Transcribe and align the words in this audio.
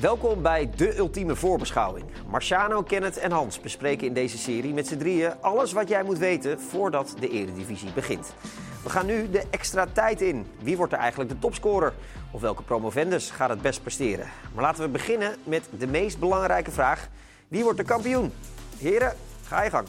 Welkom 0.00 0.42
bij 0.42 0.70
de 0.76 0.96
ultieme 0.96 1.36
voorbeschouwing. 1.36 2.06
Marciano, 2.26 2.82
Kenneth 2.82 3.16
en 3.16 3.30
Hans 3.30 3.60
bespreken 3.60 4.06
in 4.06 4.12
deze 4.12 4.38
serie 4.38 4.72
met 4.72 4.86
z'n 4.86 4.96
drieën 4.96 5.40
alles 5.40 5.72
wat 5.72 5.88
jij 5.88 6.02
moet 6.02 6.18
weten 6.18 6.60
voordat 6.60 7.14
de 7.20 7.28
Eredivisie 7.28 7.92
begint. 7.92 8.34
We 8.82 8.90
gaan 8.90 9.06
nu 9.06 9.30
de 9.30 9.42
extra 9.50 9.86
tijd 9.92 10.20
in. 10.20 10.46
Wie 10.58 10.76
wordt 10.76 10.92
er 10.92 10.98
eigenlijk 10.98 11.30
de 11.30 11.38
topscorer? 11.38 11.94
Of 12.30 12.40
welke 12.40 12.62
promovendus 12.62 13.30
gaat 13.30 13.48
het 13.48 13.62
best 13.62 13.82
presteren? 13.82 14.28
Maar 14.54 14.62
laten 14.62 14.82
we 14.82 14.88
beginnen 14.88 15.36
met 15.44 15.68
de 15.78 15.86
meest 15.86 16.18
belangrijke 16.18 16.70
vraag. 16.70 17.08
Wie 17.48 17.62
wordt 17.62 17.78
de 17.78 17.84
kampioen? 17.84 18.32
Heren, 18.78 19.16
ga 19.44 19.62
je 19.62 19.70
gang. 19.70 19.88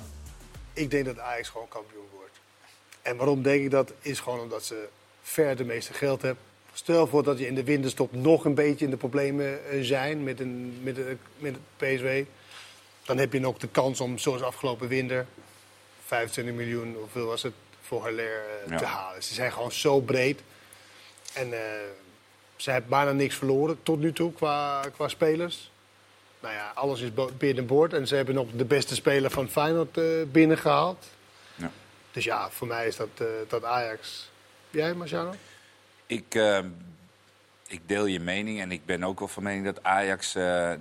Ik 0.73 0.91
denk 0.91 1.05
dat 1.05 1.19
Ajax 1.19 1.49
gewoon 1.49 1.67
kampioen 1.67 2.07
wordt. 2.15 2.39
En 3.01 3.17
waarom 3.17 3.41
denk 3.41 3.63
ik 3.63 3.71
dat? 3.71 3.93
Is 4.01 4.19
gewoon 4.19 4.39
omdat 4.39 4.63
ze 4.63 4.87
ver 5.21 5.55
de 5.55 5.65
meeste 5.65 5.93
geld 5.93 6.21
hebben. 6.21 6.43
Stel 6.77 7.07
voor 7.07 7.23
dat 7.23 7.39
je 7.39 7.47
in 7.47 7.55
de 7.55 7.63
winterstop 7.63 8.13
nog 8.13 8.45
een 8.45 8.53
beetje 8.53 8.85
in 8.85 8.91
de 8.91 8.97
problemen 8.97 9.69
eh, 9.69 9.79
zijn 9.81 10.23
met, 10.23 10.39
een, 10.39 10.79
met, 10.83 10.97
een, 10.97 11.19
met 11.37 11.53
het 11.55 11.95
PSW. 11.95 12.07
Dan 13.05 13.17
heb 13.17 13.33
je 13.33 13.39
nog 13.39 13.57
de 13.57 13.67
kans 13.67 14.01
om, 14.01 14.17
zoals 14.17 14.41
afgelopen 14.41 14.87
winter, 14.87 15.25
25 16.05 16.53
miljoen, 16.55 16.95
hoeveel 16.99 17.25
was 17.25 17.43
het, 17.43 17.53
voor 17.81 18.01
Haller 18.01 18.41
eh, 18.63 18.69
Ja. 18.69 18.77
te 18.77 18.85
halen. 18.85 19.23
Ze 19.23 19.33
zijn 19.33 19.51
gewoon 19.51 19.71
zo 19.71 19.99
breed. 19.99 20.41
En 21.33 21.53
eh, 21.53 21.59
ze 22.55 22.71
hebben 22.71 22.89
bijna 22.89 23.11
niks 23.11 23.35
verloren 23.35 23.79
tot 23.83 23.99
nu 23.99 24.13
toe 24.13 24.33
qua, 24.33 24.81
qua 24.95 25.07
spelers. 25.07 25.71
Nou 26.39 26.53
ja, 26.53 26.71
alles 26.75 27.01
is 27.01 27.13
bo- 27.13 27.31
binnenboord. 27.37 27.93
En 27.93 28.07
ze 28.07 28.15
hebben 28.15 28.35
nog 28.35 28.47
de 28.55 28.65
beste 28.65 28.95
speler 28.95 29.31
van 29.31 29.49
Feyenoord 29.49 29.97
eh, 29.97 30.05
binnengehaald. 30.31 31.05
Ja. 31.55 31.71
Dus 32.11 32.23
ja, 32.23 32.49
voor 32.49 32.67
mij 32.67 32.87
is 32.87 32.95
dat, 32.95 33.07
eh, 33.17 33.25
dat 33.47 33.63
Ajax. 33.63 34.29
Jij, 34.69 34.93
Marciano? 34.93 35.33
Ik, 36.07 36.35
eh, 36.35 36.59
ik 37.67 37.81
deel 37.85 38.05
je 38.05 38.19
mening 38.19 38.61
en 38.61 38.71
ik 38.71 38.85
ben 38.85 39.03
ook 39.03 39.19
wel 39.19 39.27
van 39.27 39.43
mening 39.43 39.65
dat 39.65 39.83
Ajax, 39.83 40.35
eh, 40.35 40.71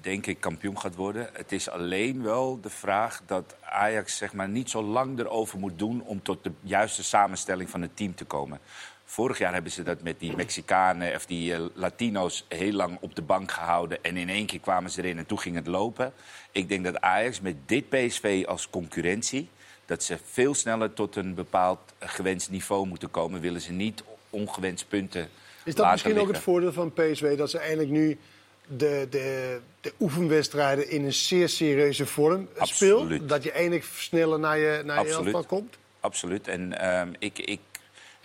denk 0.00 0.26
ik, 0.26 0.40
kampioen 0.40 0.80
gaat 0.80 0.94
worden. 0.94 1.28
Het 1.32 1.52
is 1.52 1.68
alleen 1.68 2.22
wel 2.22 2.60
de 2.60 2.70
vraag 2.70 3.22
dat 3.26 3.56
Ajax 3.60 4.16
zeg 4.16 4.32
maar, 4.32 4.48
niet 4.48 4.70
zo 4.70 4.82
lang 4.82 5.18
erover 5.18 5.58
moet 5.58 5.78
doen 5.78 6.02
om 6.02 6.22
tot 6.22 6.44
de 6.44 6.52
juiste 6.60 7.04
samenstelling 7.04 7.70
van 7.70 7.82
het 7.82 7.96
team 7.96 8.14
te 8.14 8.24
komen. 8.24 8.58
Vorig 9.04 9.38
jaar 9.38 9.52
hebben 9.52 9.72
ze 9.72 9.82
dat 9.82 10.02
met 10.02 10.20
die 10.20 10.36
Mexicanen 10.36 11.14
of 11.14 11.26
die 11.26 11.54
eh, 11.54 11.60
Latino's 11.74 12.44
heel 12.48 12.72
lang 12.72 12.98
op 13.00 13.14
de 13.14 13.22
bank 13.22 13.50
gehouden. 13.50 14.04
En 14.04 14.16
in 14.16 14.28
één 14.28 14.46
keer 14.46 14.60
kwamen 14.60 14.90
ze 14.90 15.02
erin 15.02 15.18
en 15.18 15.26
toen 15.26 15.40
ging 15.40 15.56
het 15.56 15.66
lopen. 15.66 16.12
Ik 16.52 16.68
denk 16.68 16.84
dat 16.84 17.00
Ajax 17.00 17.40
met 17.40 17.56
dit 17.66 17.88
PSV 17.88 18.44
als 18.48 18.70
concurrentie... 18.70 19.48
dat 19.86 20.02
ze 20.02 20.18
veel 20.24 20.54
sneller 20.54 20.92
tot 20.92 21.16
een 21.16 21.34
bepaald 21.34 21.80
gewenst 21.98 22.50
niveau 22.50 22.86
moeten 22.86 23.10
komen. 23.10 23.40
Willen 23.40 23.60
ze 23.60 23.72
niet 23.72 24.02
ongewenst 24.40 24.88
punten 24.88 25.28
Is 25.64 25.74
dat 25.74 25.90
misschien 25.90 26.18
ook 26.18 26.28
het 26.28 26.38
voordeel 26.38 26.72
van 26.72 26.92
PSV 26.92 27.36
dat 27.36 27.50
ze 27.50 27.58
eigenlijk 27.58 27.90
nu 27.90 28.18
de, 28.66 29.06
de, 29.10 29.60
de 29.80 29.92
oefenwedstrijden 30.00 30.90
in 30.90 31.04
een 31.04 31.12
zeer 31.12 31.48
serieuze 31.48 32.06
vorm 32.06 32.48
speelt? 32.60 33.28
Dat 33.28 33.42
je 33.42 33.52
eindelijk 33.52 33.84
sneller 33.94 34.38
naar 34.38 34.58
je, 34.58 34.82
naar 34.84 35.06
je 35.06 35.12
elftal 35.12 35.44
komt? 35.44 35.78
Absoluut. 36.00 36.48
En 36.48 36.80
ehm, 36.80 37.12
ik, 37.18 37.38
ik, 37.38 37.60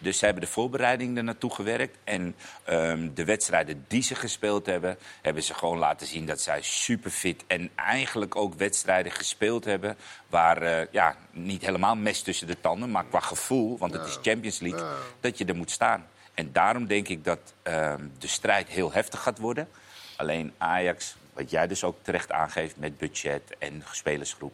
dus 0.02 0.18
ze 0.18 0.26
hebben 0.26 0.44
de 0.44 0.50
voorbereiding 0.50 1.18
er 1.18 1.24
naartoe 1.24 1.54
gewerkt. 1.54 1.98
En 2.04 2.36
ehm, 2.64 3.14
de 3.14 3.26
wedstrijden 3.26 3.86
die 3.88 4.02
ze 4.02 4.16
gespeeld 4.16 4.66
hebben, 4.66 4.98
hebben 5.22 5.44
ze 5.44 5.54
gewoon 5.54 5.78
laten 5.78 6.08
zien 6.08 6.26
dat 6.26 6.42
zij 6.42 6.62
super 6.62 7.12
fit 7.12 7.44
en 7.48 7.70
eigenlijk 7.76 8.36
ook 8.36 8.54
wedstrijden 8.54 9.12
gespeeld 9.12 9.66
hebben 9.66 9.98
waar 10.28 10.62
eh, 10.62 10.88
ja, 10.92 11.16
niet 11.32 11.66
helemaal 11.66 11.96
mes 11.96 12.22
tussen 12.22 12.48
de 12.48 12.62
tanden, 12.62 12.92
maar 12.92 13.06
qua 13.06 13.20
gevoel, 13.20 13.78
want 13.78 13.94
het 13.94 14.08
is 14.08 14.18
Champions 14.22 14.60
League, 14.60 14.86
dat 15.20 15.38
je 15.38 15.46
er 15.46 15.56
moet 15.56 15.72
staan. 15.72 16.08
En 16.34 16.52
daarom 16.52 16.88
denk 16.88 17.08
ik 17.08 17.24
dat 17.24 17.54
ehm, 17.62 18.08
de 18.18 18.28
strijd 18.28 18.68
heel 18.68 18.92
heftig 18.92 19.22
gaat 19.22 19.40
worden. 19.40 19.70
Alleen 20.16 20.54
Ajax, 20.58 21.16
wat 21.34 21.50
jij 21.50 21.68
dus 21.68 21.84
ook 21.84 21.98
terecht 22.02 22.32
aangeeft 22.32 22.78
met 22.78 22.98
budget 22.98 23.42
en 23.60 23.84
spelersgroep, 23.92 24.54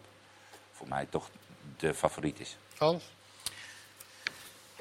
voor 0.71 0.87
mij 0.87 1.07
toch 1.09 1.29
de 1.77 1.93
favoriet 1.93 2.39
is. 2.39 2.57
Hans? 2.77 3.03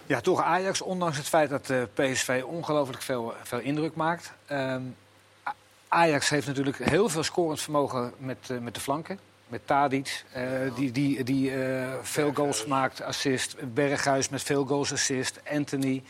Ja, 0.06 0.20
toch 0.20 0.42
Ajax, 0.42 0.80
ondanks 0.80 1.16
het 1.16 1.28
feit 1.28 1.50
dat 1.50 1.66
de 1.66 1.88
PSV 1.94 2.42
ongelooflijk 2.46 3.02
veel, 3.02 3.34
veel 3.42 3.58
indruk 3.58 3.94
maakt. 3.94 4.32
Ehm, 4.46 4.82
Ajax 5.88 6.28
heeft 6.28 6.46
natuurlijk 6.46 6.78
heel 6.78 7.08
veel 7.08 7.22
scorend 7.22 7.60
vermogen 7.60 8.12
met, 8.18 8.50
eh, 8.50 8.58
met 8.58 8.74
de 8.74 8.80
flanken. 8.80 9.18
Met 9.48 9.66
Tadic, 9.66 10.24
eh, 10.32 10.42
die, 10.74 10.92
die, 10.92 11.24
die 11.24 11.64
eh, 11.64 11.94
veel 12.02 12.32
goals 12.34 12.66
maakt, 12.66 13.02
assist. 13.02 13.74
Berghuis 13.74 14.28
met 14.28 14.42
veel 14.42 14.64
goals, 14.64 14.92
assist. 14.92 15.40
Anthony. 15.50 16.02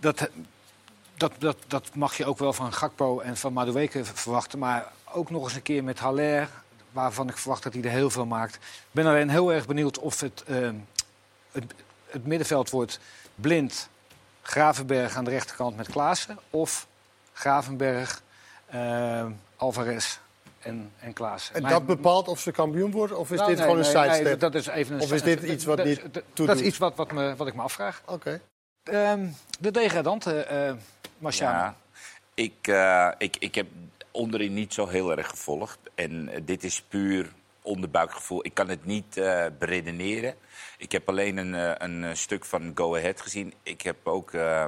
Dat, 0.00 0.28
dat, 1.16 1.32
dat, 1.38 1.56
dat 1.66 1.94
mag 1.94 2.16
je 2.16 2.26
ook 2.26 2.38
wel 2.38 2.52
van 2.52 2.72
Gakpo 2.72 3.20
en 3.20 3.36
van 3.36 3.52
Madueke 3.52 4.04
verwachten. 4.04 4.58
Maar 4.58 4.92
ook 5.12 5.30
nog 5.30 5.44
eens 5.44 5.54
een 5.54 5.62
keer 5.62 5.84
met 5.84 5.98
Haller, 5.98 6.48
waarvan 6.92 7.28
ik 7.28 7.36
verwacht 7.36 7.62
dat 7.62 7.72
hij 7.72 7.82
er 7.82 7.90
heel 7.90 8.10
veel 8.10 8.26
maakt. 8.26 8.54
Ik 8.54 8.60
ben 8.90 9.06
alleen 9.06 9.30
heel 9.30 9.52
erg 9.52 9.66
benieuwd 9.66 9.98
of 9.98 10.20
het, 10.20 10.44
ehm, 10.46 10.74
het, 11.52 11.74
het 12.12 12.26
middenveld 12.26 12.70
wordt 12.70 13.00
blind. 13.34 13.88
Gravenberg 14.42 15.16
aan 15.16 15.24
de 15.24 15.30
rechterkant 15.30 15.76
met 15.76 15.88
Klaassen. 15.88 16.38
Of 16.50 16.86
Gravenberg, 17.32 18.22
ehm, 18.66 19.30
Alvarez 19.56 20.18
en, 20.60 20.92
en 20.98 21.12
Klaassen. 21.12 21.54
En 21.54 21.62
dat 21.62 21.86
bepaalt 21.86 22.28
of 22.28 22.40
ze 22.40 22.50
kampioen 22.50 22.90
worden? 22.90 23.18
Of 23.18 23.30
is 23.30 23.36
Nou, 23.36 23.48
dit 23.48 23.58
nee, 23.58 23.66
gewoon 23.68 23.84
een 23.84 23.92
nee, 23.92 24.02
nee, 24.02 24.12
sidestep? 24.14 24.40
dat 24.40 24.54
is 24.54 24.66
even 24.66 24.94
een 24.94 25.00
Of 25.00 25.12
is 25.12 25.22
dit 25.22 25.42
iets 25.42 25.64
wat 25.64 25.76
dat- 25.76 25.86
niet 25.86 26.00
dat- 26.34 26.56
is 26.56 26.60
iets 26.62 26.78
wat, 26.78 26.96
wat, 26.96 27.12
me, 27.12 27.36
wat 27.36 27.46
ik 27.46 27.54
me 27.54 27.62
afvraag. 27.62 28.02
Oké. 28.06 28.40
Ehm, 28.82 29.26
de 29.60 29.70
degradante, 29.70 30.40
eh 30.40 30.72
Marciano. 31.18 31.58
Ja, 31.58 31.76
ik, 32.34 32.54
eh, 32.62 33.08
ik, 33.18 33.36
ik 33.38 33.54
heb 33.54 33.66
onderin 34.10 34.54
niet 34.54 34.74
zo 34.74 34.86
heel 34.88 35.16
erg 35.16 35.28
gevolgd. 35.28 35.78
En 35.94 36.30
dit 36.44 36.64
is 36.64 36.82
puur 36.88 37.32
onderbuikgevoel. 37.62 38.44
Ik 38.44 38.54
kan 38.54 38.68
het 38.68 38.84
niet 38.84 39.16
eh 39.16 39.46
beredeneren. 39.58 40.34
Ik 40.78 40.92
heb 40.92 41.08
alleen 41.08 41.36
een, 41.36 41.54
eh, 41.54 41.72
een 41.78 42.04
eh, 42.04 42.14
stuk 42.14 42.44
van 42.44 42.72
Go 42.74 42.96
Ahead 42.96 43.20
gezien. 43.20 43.54
Ik 43.62 43.82
heb 43.82 44.06
ook 44.06 44.32
eh, 44.32 44.64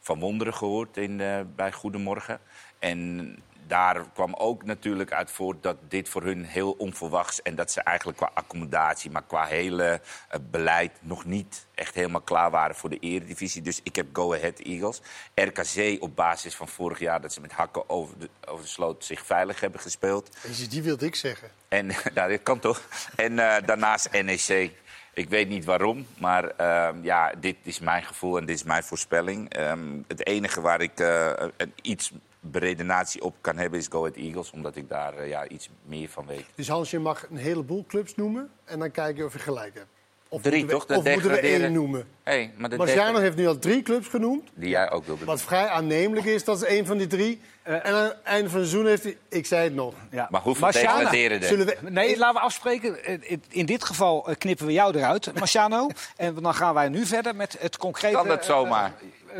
van 0.00 0.20
Wonderen 0.20 0.54
gehoord 0.54 0.96
in, 0.96 1.16
bij 1.56 1.72
Goedemorgen. 1.72 2.40
En 2.78 3.36
daar 3.66 4.04
kwam 4.12 4.34
ook 4.34 4.64
natuurlijk 4.64 5.12
uit 5.12 5.30
voort 5.30 5.62
dat 5.62 5.76
dit 5.88 6.08
voor 6.08 6.22
hun 6.22 6.44
heel 6.44 6.72
onverwachts... 6.72 7.42
en 7.42 7.54
dat 7.54 7.70
ze 7.70 7.80
eigenlijk 7.80 8.18
qua 8.18 8.30
accommodatie, 8.34 9.10
maar 9.10 9.24
qua 9.26 9.44
hele 9.44 10.00
eh, 10.28 10.40
beleid... 10.50 10.92
nog 11.00 11.24
niet 11.24 11.66
echt 11.74 11.94
helemaal 11.94 12.20
klaar 12.20 12.50
waren 12.50 12.76
voor 12.76 12.90
de 12.90 12.98
eredivisie. 12.98 13.62
Dus 13.62 13.80
ik 13.82 13.96
heb 13.96 14.06
Go 14.12 14.34
Ahead 14.34 14.58
Eagles. 14.58 15.00
RKC 15.34 16.02
op 16.02 16.16
basis 16.16 16.56
van 16.56 16.68
vorig 16.68 16.98
jaar 16.98 17.20
dat 17.20 17.32
ze 17.32 17.40
met 17.40 17.52
hakken 17.52 17.90
over 17.90 18.18
de, 18.18 18.28
over 18.46 18.64
de 18.64 18.70
sloot 18.70 19.04
zich 19.04 19.26
veilig 19.26 19.60
hebben 19.60 19.80
gespeeld. 19.80 20.36
Die 20.68 20.82
wilde 20.82 21.06
ik 21.06 21.14
zeggen. 21.14 21.48
En 21.68 21.86
nou, 22.14 22.30
dat 22.30 22.42
kan 22.42 22.58
toch. 22.58 22.82
En 23.16 23.38
eh, 23.38 23.66
daarnaast 23.66 24.10
NEC. 24.10 24.72
Ik 25.14 25.28
weet 25.28 25.48
niet 25.48 25.64
waarom, 25.64 26.06
maar 26.18 26.44
ehm, 26.44 27.02
ja, 27.02 27.32
dit 27.40 27.56
is 27.62 27.78
mijn 27.78 28.02
gevoel 28.02 28.38
en 28.38 28.46
dit 28.46 28.56
is 28.56 28.62
mijn 28.62 28.82
voorspelling. 28.82 29.52
Ehm, 29.52 30.02
het 30.06 30.26
enige 30.26 30.60
waar 30.60 30.80
ik 30.80 31.00
eh, 31.00 31.32
een, 31.56 31.72
iets 31.82 32.12
beredenatie 32.50 33.22
op 33.22 33.34
kan 33.40 33.56
hebben 33.56 33.78
is 33.78 33.86
Go 33.90 33.98
Ahead 33.98 34.16
Eagles, 34.16 34.50
omdat 34.50 34.76
ik 34.76 34.88
daar 34.88 35.14
eh, 35.16 35.28
ja, 35.28 35.48
iets 35.48 35.68
meer 35.84 36.08
van 36.08 36.26
weet. 36.26 36.44
Dus 36.54 36.68
Hans, 36.68 36.90
je 36.90 36.98
mag 36.98 37.26
een 37.30 37.36
heleboel 37.36 37.84
clubs 37.88 38.14
noemen 38.14 38.50
en 38.64 38.78
dan 38.78 38.90
kijk 38.90 39.16
je 39.16 39.24
of 39.24 39.32
je 39.32 39.38
gelijk 39.38 39.74
hebt. 39.74 39.86
Of 40.28 40.42
Drie, 40.42 40.58
moeten 40.58 40.78
we, 40.78 40.84
toch? 40.86 40.86
Dat 40.86 40.98
Of 41.06 41.12
moeten 41.12 41.30
we 41.30 41.38
één 41.38 41.72
noemen? 41.72 42.06
Hey, 42.22 42.52
maar 42.56 42.70
de 42.70 42.76
Marciano 42.76 43.18
heeft 43.18 43.36
nu 43.36 43.46
al 43.46 43.58
drie 43.58 43.82
clubs 43.82 44.08
genoemd. 44.08 44.48
Die 44.54 44.68
jij 44.68 44.90
ook 44.90 45.06
wilde 45.06 45.24
Wat 45.24 45.42
vrij 45.42 45.68
aannemelijk 45.68 46.26
is, 46.26 46.44
dat 46.44 46.56
is 46.56 46.68
één 46.68 46.86
van 46.86 46.98
die 46.98 47.06
drie. 47.06 47.40
Eh, 47.62 47.74
en 47.74 47.94
aan 47.94 48.04
het 48.04 48.22
einde 48.22 48.50
van 48.50 48.60
het 48.60 48.68
seizoen 48.68 48.88
heeft 48.90 49.02
hij... 49.02 49.16
Ik 49.28 49.46
zei 49.46 49.64
het 49.64 49.74
nog. 49.74 49.94
Ja. 50.10 50.28
Maar 50.30 50.40
hoeveel 50.40 50.62
Marciano, 50.62 50.98
degraderen 50.98 51.40
er? 51.40 51.46
Zullen 51.46 51.66
we... 51.66 51.76
Nee, 51.80 52.18
laten 52.18 52.34
we 52.34 52.40
afspreken. 52.40 53.04
Eh, 53.04 53.38
in- 53.48 53.66
dit 53.66 53.84
geval 53.84 54.28
knippen 54.38 54.66
we 54.66 54.72
jou 54.72 54.96
eruit, 54.96 55.34
Marciano. 55.34 55.88
en 56.16 56.34
dan 56.34 56.54
gaan 56.54 56.74
wij 56.74 56.88
nu 56.88 57.06
verder 57.06 57.36
met 57.36 57.56
het 57.60 57.76
concrete... 57.76 58.16
Kan 58.16 58.28
dat 58.28 58.44
zomaar? 58.44 58.92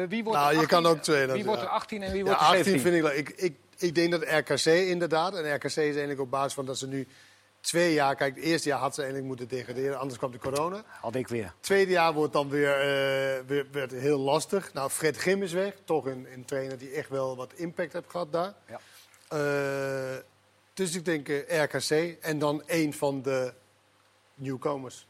Wie 0.09 0.25
wordt 0.25 0.39
Nou, 0.39 0.55
er 0.55 0.61
je 0.61 0.67
kan 0.67 0.85
18? 0.85 0.97
ook 0.97 1.03
twee, 1.03 1.17
Wie 1.17 1.27
natuurlijk, 1.27 1.47
wordt 1.47 1.63
er 1.63 1.69
ja. 1.69 1.75
18 1.75 2.03
en 2.03 2.13
wie 2.13 2.19
Ja, 2.19 2.25
wordt 2.25 2.41
er 2.41 2.47
18 2.47 2.65
17? 2.65 2.93
vind 2.93 3.05
ik. 3.05 3.29
Ik, 3.29 3.41
ik, 3.41 3.55
ik 3.79 3.95
denk 3.95 4.11
dat 4.11 4.23
RKC 4.23 4.65
inderdaad. 4.67 5.35
En 5.35 5.55
RKC 5.55 5.65
is 5.65 5.77
eigenlijk 5.77 6.21
op 6.21 6.31
basis 6.31 6.55
van 6.55 6.67
dat 6.67 6.79
ze 6.79 6.87
nu 6.87 7.09
twee 7.61 7.93
jaar... 7.93 8.15
Kijk, 8.17 8.35
het 8.35 8.45
eerste 8.45 8.69
jaar 8.69 8.79
had 8.79 8.95
ze 8.95 9.01
eigenlijk 9.03 9.29
moeten 9.29 9.49
degraderen. 9.57 9.99
Anders 9.99 10.19
kwam 10.19 10.31
de 10.31 10.39
corona. 10.39 10.83
Had 11.01 11.15
ik 11.15 11.29
weer. 11.29 11.55
tweede 11.61 11.91
jaar 11.91 12.13
wordt 12.13 12.33
dan 12.33 12.49
weer, 12.49 12.73
eh, 12.73 13.47
weer 13.47 13.67
werd 13.73 13.91
heel 13.93 14.19
lastig. 14.19 14.73
Nou, 14.73 14.91
Fred 14.91 15.17
Grim 15.17 15.43
is 15.43 15.53
weg. 15.53 15.75
Toch 15.85 16.07
een, 16.07 16.27
een 16.33 16.45
trainer 16.45 16.79
die 16.79 16.91
echt 16.91 17.09
wel 17.09 17.37
wat 17.37 17.53
impact 17.53 17.93
heeft 17.93 18.11
gehad 18.11 18.33
daar. 18.33 18.55
Ja. 18.69 18.81
Eh, 19.29 20.19
dus 20.75 20.95
ik 20.95 21.05
denk 21.05 21.29
eh, 21.29 21.63
RKC. 21.63 22.17
En 22.21 22.39
dan 22.39 22.63
één 22.67 22.93
van 22.93 23.23
de 23.23 23.53
nieuwkomers. 24.35 25.07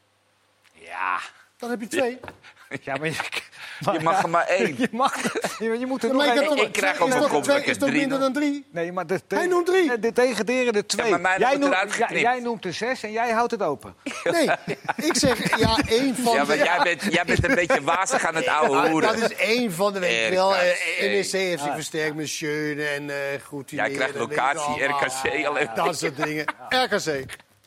Ja. 0.73 1.21
Dan 1.57 1.71
heb 1.71 1.81
je 1.81 1.87
twee. 1.87 2.19
Ja, 2.23 2.29
maar 2.85 3.05
je, 3.07 3.15
Je 3.93 4.01
mag 4.03 4.23
er 4.23 4.29
maar 4.29 4.47
één. 4.47 4.75
Je, 4.79 4.89
mag, 4.91 5.23
je, 5.59 5.79
je 5.79 5.87
moet 5.87 6.03
er 6.03 6.09
Ja, 6.09 6.15
nog 6.15 6.27
maar 6.27 6.37
één- 6.37 6.57
ik 6.67 6.73
krijg 6.73 6.99
mijn 6.99 7.11
toch- 7.21 7.29
kop 7.31 7.45
dat 7.45 7.65
is 7.67 7.79
drie 7.79 7.93
minder 7.93 8.19
dan 8.21 8.33
drie? 8.33 8.67
Nee, 8.73 8.93
maar 8.93 9.07
de, 9.07 9.21
de, 9.27 9.37
Hij 9.37 9.47
noemt 9.47 9.67
drie. 9.67 9.89
De, 9.89 9.99
de 9.99 10.13
tegenderende 10.13 10.87
twee. 10.87 11.11
maar 11.11 11.21
mij 11.21 11.39
jij, 11.39 11.57
noemt, 11.57 11.73
eruit 11.73 11.89
jij, 11.91 11.99
geknipt. 11.99 12.21
jij 12.23 12.41
noemt 12.41 12.63
de 12.63 12.73
zes 12.73 13.03
en 13.03 13.13
jij 13.13 13.31
houdt 13.31 13.51
het 13.51 13.63
open. 13.63 13.95
Nee, 14.25 14.51
ik 14.97 15.17
zeg 15.17 15.59
ja, 15.59 15.79
één 15.89 16.17
van 16.17 16.35
Ja, 16.35 16.41
de... 16.41 16.47
maar 16.47 16.57
jij 16.57 16.81
bent, 16.83 17.03
jij 17.15 17.25
bent 17.25 17.45
een 17.49 17.55
beetje 17.55 17.83
wazig 17.83 18.27
aan 18.27 18.35
het 18.35 18.47
oude 18.47 18.77
Ja, 18.83 18.91
hoeren. 18.91 19.21
dat 19.21 19.31
is 19.31 19.37
één 19.37 19.73
van 19.73 19.93
de, 19.93 19.99
weet 19.99 20.25
je 20.29 20.35
wel. 20.35 20.57
eh. 20.57 20.61
NEC 21.01 21.31
heeft 21.31 21.63
zich 21.63 21.75
versterkt 21.75 22.15
met 22.15 22.29
Schöne 22.29 22.85
en 22.87 23.11
eh 23.11 23.17
goed. 23.47 23.71
Jij 23.71 23.91
krijgt 23.91 24.15
locatie, 24.15 24.85
RKC 24.85 25.47
alleen. 25.47 25.69
Dat 25.75 25.99
soort 25.99 26.17
dingen. 26.17 26.45
RKC. 26.69 27.25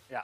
Ja. 0.08 0.24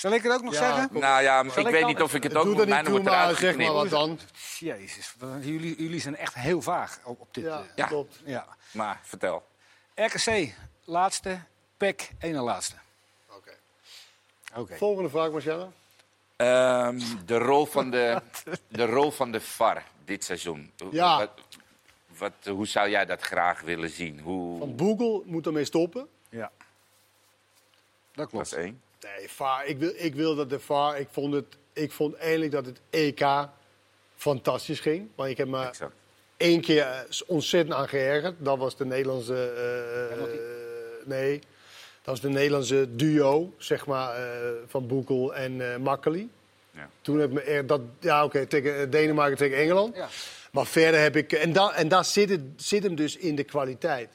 Zal 0.00 0.12
ik 0.12 0.22
het 0.22 0.32
ook 0.32 0.42
nog 0.42 0.52
Ja, 0.52 0.58
zeggen? 0.58 0.88
kom. 0.88 1.00
Nou 1.00 1.22
ja, 1.22 1.40
ik 1.40 1.46
ik 1.46 1.64
weet 1.64 1.80
dan- 1.80 1.86
niet 1.86 2.02
of 2.02 2.14
ik 2.14 2.22
het 2.22 2.34
ook 2.36 2.44
Doe 2.44 2.54
moet. 2.54 2.68
dat 2.68 2.86
wordt 2.88 3.06
eruit 3.06 3.26
maar 3.26 3.36
zeg 3.40 3.56
maar 3.56 3.72
wat 3.72 3.90
dan. 3.90 4.18
Jezus, 4.58 5.14
jullie, 5.40 5.82
jullie 5.82 6.00
zijn 6.00 6.16
echt 6.16 6.34
heel 6.34 6.62
vaag 6.62 6.98
op, 7.04 7.20
op 7.20 7.34
dit. 7.34 7.44
Ja, 7.44 7.58
eh, 7.58 7.64
Ja. 7.76 7.86
klopt. 7.86 8.20
ja. 8.24 8.46
Maar 8.72 9.00
vertel. 9.02 9.46
RKC, 9.94 10.54
laatste. 10.84 11.40
PEC, 11.76 12.10
ene 12.18 12.40
laatste. 12.40 12.74
Oké. 13.30 13.52
Oké. 14.54 14.76
Volgende 14.76 15.10
vraag, 15.10 15.30
Marcella. 15.30 15.68
Ehm, 16.36 17.00
de, 17.26 17.38
rol 17.38 17.66
van 17.66 17.90
de, 17.90 18.22
de 18.68 18.86
rol 18.86 19.10
van 19.10 19.32
de 19.32 19.40
VAR 19.40 19.84
dit 20.04 20.24
seizoen. 20.24 20.72
Ja. 20.90 21.18
Wat, 21.18 21.30
wat, 22.18 22.32
hoe 22.54 22.66
zou 22.66 22.88
jij 22.90 23.04
dat 23.06 23.20
graag 23.22 23.60
willen 23.60 23.90
zien? 23.90 24.20
Hoe, 24.20 24.58
Van 24.58 24.74
Google 24.78 25.22
moet 25.24 25.46
ermee 25.46 25.64
stoppen. 25.64 26.08
Ja. 26.28 26.50
Dat 26.50 26.50
dat 28.12 28.28
klopt. 28.28 28.46
is 28.46 28.52
één. 28.52 28.80
Nee, 29.00 29.28
VAR. 29.28 29.66
Ik 29.66 29.78
wil, 29.78 29.92
ik 29.96 30.14
wil 30.14 30.34
dat 30.34 30.50
de 30.50 30.60
VAR. 30.60 30.98
Ik 31.00 31.08
vond, 31.10 31.34
het, 31.34 31.44
ik 31.72 31.92
vond 31.92 32.14
eigenlijk 32.16 32.52
dat 32.52 32.66
het 32.66 32.80
EK 32.90 33.26
fantastisch 34.16 34.80
ging. 34.80 35.08
Maar 35.16 35.30
ik 35.30 35.36
heb 35.36 35.48
me 35.48 35.64
Exact. 35.66 35.92
één 36.36 36.60
keer 36.60 36.82
eh, 36.82 36.98
ontzettend 37.26 37.76
aan 37.76 37.88
geërgerd. 37.88 38.34
Dat 38.38 38.58
was 38.58 38.76
de 38.76 38.84
Nederlandse. 38.84 39.52
eh, 40.10 41.06
nee, 41.06 41.38
dat 41.38 42.04
was 42.04 42.20
de 42.20 42.28
Nederlandse 42.28 42.88
duo, 42.96 43.52
zeg 43.58 43.86
maar, 43.86 44.14
eh, 44.16 44.50
van 44.66 44.86
Boekel 44.86 45.34
en 45.34 45.82
Makkeli. 45.82 46.30
Ja. 46.70 46.90
Toen 47.00 47.18
heb 47.18 47.38
ik 47.38 47.44
me 47.46 47.64
dat, 47.66 47.80
ja, 48.00 48.24
oké, 48.24 48.46
tegen 48.46 48.90
Denemarken 48.90 49.36
tegen 49.36 49.56
Engeland. 49.56 49.96
Ja. 49.96 50.08
Maar 50.52 50.66
verder 50.66 51.00
heb 51.00 51.16
ik. 51.16 51.32
En, 51.32 51.52
da, 51.52 51.72
en 51.74 51.88
daar 51.88 52.04
zit, 52.04 52.30
het, 52.30 52.40
zit 52.56 52.82
hem 52.82 52.94
dus 52.94 53.16
in 53.16 53.34
de 53.34 53.44
kwaliteit. 53.44 54.10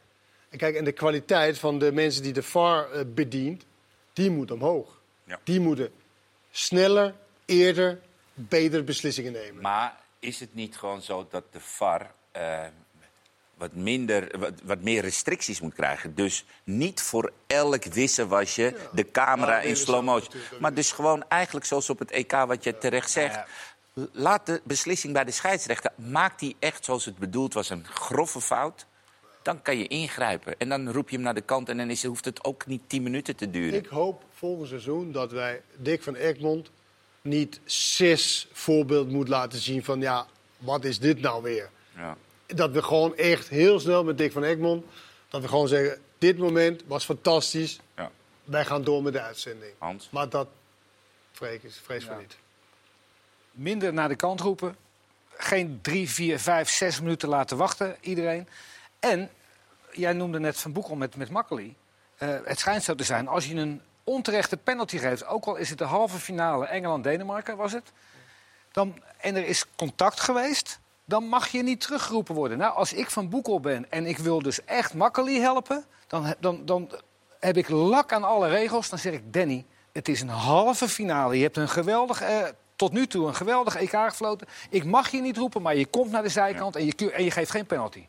En 0.49 0.57
kijk, 0.57 0.75
en 0.75 0.83
de 0.83 0.91
kwaliteit 0.91 1.59
van 1.59 1.79
de 1.79 1.91
mensen 1.91 2.23
die 2.23 2.33
de 2.33 2.43
VAR 2.43 2.87
bedient, 3.07 3.65
die 4.15 4.31
moet 4.31 4.51
omhoog. 4.51 5.01
Ja. 5.23 5.39
Die 5.43 5.59
moeten 5.59 5.93
sneller, 6.51 7.13
eerder, 7.45 7.99
betere 8.33 8.83
beslissingen 8.83 9.31
nemen. 9.31 9.61
Maar 9.61 9.99
is 10.19 10.39
het 10.39 10.55
niet 10.55 10.77
gewoon 10.77 11.01
zo 11.01 11.27
dat 11.29 11.43
de 11.51 11.59
VAR 11.59 12.11
eh, 12.31 12.63
wat, 13.57 13.73
minder, 13.73 14.39
wat, 14.39 14.53
wat 14.63 14.81
meer 14.81 15.01
restricties 15.01 15.61
moet 15.61 15.73
krijgen? 15.73 16.15
Dus 16.15 16.45
niet 16.63 17.01
voor 17.01 17.31
elk 17.47 17.83
wisselwasje 17.83 18.75
de 18.93 19.11
camera 19.11 19.55
Ja, 19.55 19.61
in 19.61 19.77
slow 19.77 20.03
motion. 20.03 20.41
Maar 20.59 20.73
dus 20.73 20.91
gewoon 20.91 21.27
eigenlijk 21.27 21.65
zoals 21.65 21.89
op 21.89 21.99
het 21.99 22.11
EK 22.11 22.31
wat 22.31 22.63
je 22.63 22.77
terecht 22.77 23.11
zegt. 23.11 23.39
Laat 24.11 24.45
de 24.45 24.61
beslissing 24.63 25.13
bij 25.13 25.23
de 25.23 25.31
scheidsrechter. 25.31 25.91
Maakt 25.95 26.39
die 26.39 26.55
echt 26.59 26.85
zoals 26.85 27.05
het 27.05 27.17
bedoeld 27.17 27.53
was 27.53 27.69
een 27.69 27.85
grove 27.85 28.41
fout? 28.41 28.85
Dan 29.45 29.61
kan 29.61 29.77
je 29.77 29.87
ingrijpen. 29.87 30.55
En 30.59 30.69
dan 30.69 30.91
roep 30.91 31.09
je 31.09 31.15
hem 31.15 31.25
naar 31.25 31.33
de 31.33 31.41
kant 31.41 31.69
en 31.69 31.77
dan 31.77 31.89
is, 31.89 32.03
hoeft 32.03 32.25
het 32.25 32.43
ook 32.43 32.65
niet 32.65 32.81
tien 32.87 33.03
minuten 33.03 33.35
te 33.35 33.49
duren. 33.49 33.79
Ik 33.79 33.85
hoop 33.85 34.23
volgend 34.33 34.67
seizoen 34.67 35.11
dat 35.11 35.31
wij 35.31 35.61
Dick 35.75 36.03
van 36.03 36.15
Egmond 36.15 36.69
niet 37.21 37.59
zes 37.65 38.47
voorbeeld 38.51 39.09
moet 39.09 39.27
laten 39.27 39.59
zien 39.59 39.83
van 39.83 39.99
ja, 40.01 40.25
wat 40.57 40.83
is 40.83 40.99
dit 40.99 41.19
nou 41.21 41.43
weer? 41.43 41.69
Ja. 41.95 42.17
Dat 42.45 42.71
we 42.71 42.81
gewoon 42.83 43.15
echt 43.17 43.47
heel 43.49 43.79
snel 43.79 44.03
met 44.03 44.17
Dick 44.17 44.31
van 44.31 44.43
Egmond, 44.43 44.85
dat 45.29 45.41
we 45.41 45.47
gewoon 45.47 45.67
zeggen, 45.67 46.01
dit 46.17 46.37
moment 46.37 46.83
was 46.87 47.05
fantastisch, 47.05 47.79
Ja. 47.95 48.11
wij 48.43 48.65
gaan 48.65 48.83
door 48.83 49.03
met 49.03 49.13
de 49.13 49.21
uitzending. 49.21 49.71
Hans? 49.77 50.09
Maar 50.11 50.29
dat 50.29 50.47
vrees, 51.31 51.63
ik- 51.63 51.71
vrees 51.83 52.07
niet. 52.19 52.37
Minder 53.51 53.93
naar 53.93 54.09
de 54.09 54.15
kant 54.15 54.41
roepen. 54.41 54.75
Geen 55.37 55.79
drie, 55.81 56.09
vier, 56.09 56.39
vijf, 56.39 56.69
zes 56.69 56.99
minuten 57.01 57.29
laten 57.29 57.57
wachten, 57.57 57.95
iedereen. 58.01 58.47
En, 59.05 59.29
jij 59.91 60.13
noemde 60.13 60.39
net 60.39 60.57
Van 60.57 60.73
Boekel 60.73 60.95
met, 60.95 61.15
met 61.15 61.29
Makkeli. 61.29 61.75
Eh, 62.17 62.29
het 62.43 62.59
schijnt 62.59 62.83
zo 62.83 62.95
te 62.95 63.03
zijn, 63.03 63.27
als 63.27 63.45
je 63.45 63.55
een 63.55 63.81
onterechte 64.03 64.57
penalty 64.57 64.97
geeft... 64.97 65.27
ook 65.27 65.45
al 65.45 65.55
is 65.55 65.69
het 65.69 65.77
de 65.77 65.83
halve 65.83 66.17
finale 66.17 66.65
Engeland-Denemarken, 66.65 67.57
was 67.57 67.71
het... 67.71 67.91
Dan, 68.71 69.01
en 69.17 69.35
er 69.35 69.45
is 69.45 69.65
contact 69.75 70.19
geweest, 70.19 70.79
dan 71.05 71.23
mag 71.23 71.47
je 71.47 71.63
niet 71.63 71.81
teruggeroepen 71.81 72.35
worden. 72.35 72.57
Nou, 72.57 72.75
als 72.75 72.93
ik 72.93 73.09
Van 73.09 73.29
Boekel 73.29 73.59
ben 73.59 73.91
en 73.91 74.05
ik 74.05 74.17
wil 74.17 74.41
dus 74.41 74.63
echt 74.63 74.93
Makkeli 74.93 75.39
helpen... 75.39 75.85
Dan, 76.07 76.35
dan, 76.39 76.65
dan 76.65 76.91
heb 77.39 77.57
ik 77.57 77.69
lak 77.69 78.13
aan 78.13 78.23
alle 78.23 78.47
regels. 78.47 78.89
Dan 78.89 78.99
zeg 78.99 79.13
ik, 79.13 79.33
Danny, 79.33 79.65
het 79.91 80.07
is 80.07 80.21
een 80.21 80.29
halve 80.29 80.89
finale. 80.89 81.35
Je 81.37 81.43
hebt 81.43 81.57
een 81.57 81.69
geweldig, 81.69 82.21
eh, 82.21 82.43
tot 82.75 82.91
nu 82.91 83.07
toe 83.07 83.27
een 83.27 83.35
geweldig 83.35 83.75
EK 83.75 83.89
gefloten. 83.89 84.47
Ik 84.69 84.85
mag 84.85 85.09
je 85.09 85.21
niet 85.21 85.37
roepen, 85.37 85.61
maar 85.61 85.75
je 85.75 85.85
komt 85.85 86.11
naar 86.11 86.23
de 86.23 86.29
zijkant 86.29 86.75
en, 86.75 86.85
je, 86.85 87.11
en 87.11 87.23
je 87.23 87.31
geeft 87.31 87.51
geen 87.51 87.65
penalty. 87.65 88.05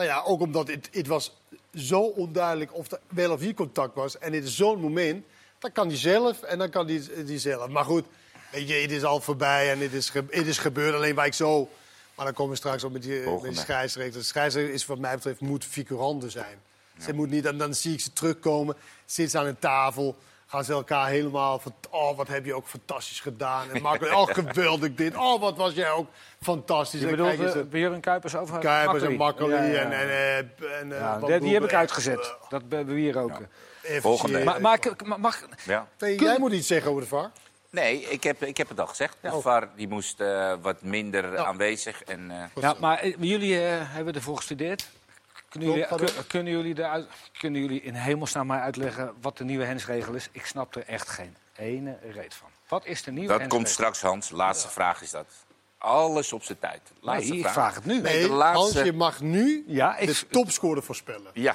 Nou 0.00 0.12
ja, 0.12 0.22
ook 0.24 0.40
omdat 0.40 0.68
het, 0.68 0.88
het 0.92 1.06
was 1.06 1.36
zo 1.74 2.00
onduidelijk 2.00 2.74
of 2.74 2.90
er 2.90 3.00
wel 3.08 3.32
of 3.32 3.40
niet 3.40 3.56
contact 3.56 3.94
was. 3.94 4.18
En 4.18 4.32
dit 4.32 4.44
is 4.44 4.56
zo'n 4.56 4.80
moment, 4.80 5.24
dan 5.58 5.72
kan 5.72 5.88
hij 5.88 5.96
zelf 5.96 6.42
en 6.42 6.58
dan 6.58 6.70
kan 6.70 6.86
die, 6.86 7.24
die 7.24 7.38
zelf. 7.38 7.68
Maar 7.68 7.84
goed, 7.84 8.04
weet 8.52 8.68
je, 8.68 8.74
het 8.74 8.90
is 8.90 9.04
al 9.04 9.20
voorbij 9.20 9.70
en 9.70 9.78
het 9.80 9.92
is, 9.92 10.10
ge- 10.10 10.24
het 10.30 10.46
is 10.46 10.58
gebeurd. 10.58 10.94
Alleen 10.94 11.14
waar 11.14 11.26
ik 11.26 11.34
zo... 11.34 11.68
Maar 12.14 12.24
dan 12.24 12.34
komen 12.34 12.52
we 12.52 12.58
straks 12.58 12.84
op 12.84 12.92
met 12.92 13.02
die, 13.02 13.12
met 13.14 13.24
Volgende. 13.24 13.48
die 13.52 13.58
scheidsrechter. 13.60 14.20
De 14.20 14.26
scheidsrechter 14.26 14.74
is 14.74 14.86
wat 14.86 14.98
mij 14.98 15.14
betreft 15.14 15.40
moet 15.40 15.64
figurante 15.64 16.30
zijn. 16.30 16.58
Ze 17.02 17.12
moet 17.12 17.30
niet, 17.30 17.46
en 17.46 17.58
dan 17.58 17.74
zie 17.74 17.92
ik 17.92 18.00
ze 18.00 18.12
terugkomen, 18.12 18.76
zitten 19.04 19.30
ze 19.30 19.38
aan 19.38 19.46
een 19.50 19.58
tafel... 19.58 20.16
Gaan 20.50 20.64
ze 20.64 20.72
elkaar 20.72 21.08
helemaal 21.08 21.58
van, 21.58 21.74
oh, 21.90 22.16
wat 22.16 22.28
heb 22.28 22.44
je 22.44 22.54
ook 22.54 22.66
fantastisch 22.66 23.20
gedaan. 23.20 23.70
En 23.70 23.82
makkelijk, 23.90 24.14
oh, 24.16 24.26
geweldig 24.28 24.94
dit. 24.94 25.16
Oh, 25.16 25.40
wat 25.40 25.56
was 25.56 25.74
jij 25.74 25.90
ook 25.90 26.06
fantastisch. 26.42 27.00
Je 27.00 27.06
bedoelt 27.06 27.28
kijken 27.28 27.50
ze- 27.52 27.58
uh, 27.58 27.64
Björn 27.64 28.00
Kuipers 28.00 28.34
over 28.36 28.58
Kuipers 28.58 29.02
en 29.02 29.16
Makkeli. 29.16 29.54
Ja, 29.54 29.62
ja, 29.62 29.80
en... 29.80 29.92
en, 29.92 30.08
eh, 30.08 30.38
en 30.80 30.92
eh, 30.92 30.98
Ja, 30.98 31.18
die, 31.18 31.38
die 31.40 31.54
heb 31.54 31.64
ik 31.64 31.74
uitgezet. 31.74 32.34
Dat 32.48 32.62
hebben 32.68 32.94
we 32.94 33.00
hier 33.00 33.18
ook. 33.18 33.38
Volgende. 33.82 34.44
Maar, 34.44 34.60
maar 34.60 34.74
ik- 34.86 35.04
maar 35.06 35.20
mag, 35.20 35.40
Ja. 35.64 35.86
Nee, 35.98 36.18
jij 36.20 36.38
moet 36.38 36.52
iets 36.52 36.66
zeggen 36.66 36.90
over 36.90 37.02
de 37.02 37.08
VAR. 37.08 37.30
Nee, 37.70 38.00
ik 38.02 38.22
heb, 38.22 38.42
ik 38.42 38.56
heb 38.56 38.68
het 38.68 38.80
al 38.80 38.86
gezegd. 38.86 39.16
De 39.20 39.40
VAR 39.40 39.68
die 39.76 39.88
moest 39.88 40.20
eh, 40.20 40.52
wat 40.62 40.82
minder 40.82 41.38
aanwezig. 41.38 42.02
En, 42.02 42.30
eh, 42.30 42.62
Ja, 42.62 42.74
maar 42.80 43.06
jullie 43.08 43.64
eh, 43.66 43.76
hebben 43.80 44.14
ervoor 44.14 44.36
gestudeerd. 44.36 44.88
Kunnen 45.50 45.68
jullie, 45.68 45.86
kun- 45.86 46.26
kunnen, 46.26 46.52
jullie 46.52 46.78
eruit, 46.78 47.06
kunnen 47.38 47.60
jullie 47.60 47.82
in 47.82 47.94
hemelsnaam 47.94 48.46
mij 48.46 48.58
uitleggen 48.60 49.14
wat 49.20 49.36
de 49.38 49.44
nieuwe 49.44 49.64
hensregel 49.64 50.14
is? 50.14 50.28
Ik 50.32 50.46
snap 50.46 50.74
er 50.74 50.84
echt 50.86 51.08
geen 51.08 51.36
ene 51.56 51.98
reet 52.12 52.34
van. 52.34 52.48
Wat 52.68 52.86
is 52.86 53.02
de 53.02 53.10
nieuwe 53.10 53.26
dat 53.28 53.38
hensregel? 53.40 53.56
komt 53.64 53.68
straks, 53.74 54.00
Hans. 54.00 54.30
Laatste 54.30 54.68
vraag 54.68 55.02
is 55.02 55.10
dat. 55.10 55.26
Alles 55.78 56.32
op 56.32 56.42
zijn 56.42 56.58
tijd. 56.58 56.80
Laatste 57.00 57.28
Nee, 57.28 57.36
ik 57.38 57.42
vraag. 57.44 57.52
vraag 57.54 57.74
het 57.74 57.84
nu. 57.84 58.00
Nee, 58.00 58.22
de 58.22 58.28
laatste- 58.32 58.58
Hans, 58.78 58.86
je 58.86 58.92
mag 58.92 59.20
nu 59.20 59.64
Ja, 59.66 59.96
ik- 59.96 60.06
de 60.08 60.26
topscorer 60.30 60.82
voorspellen. 60.82 61.30
Ja, 61.34 61.54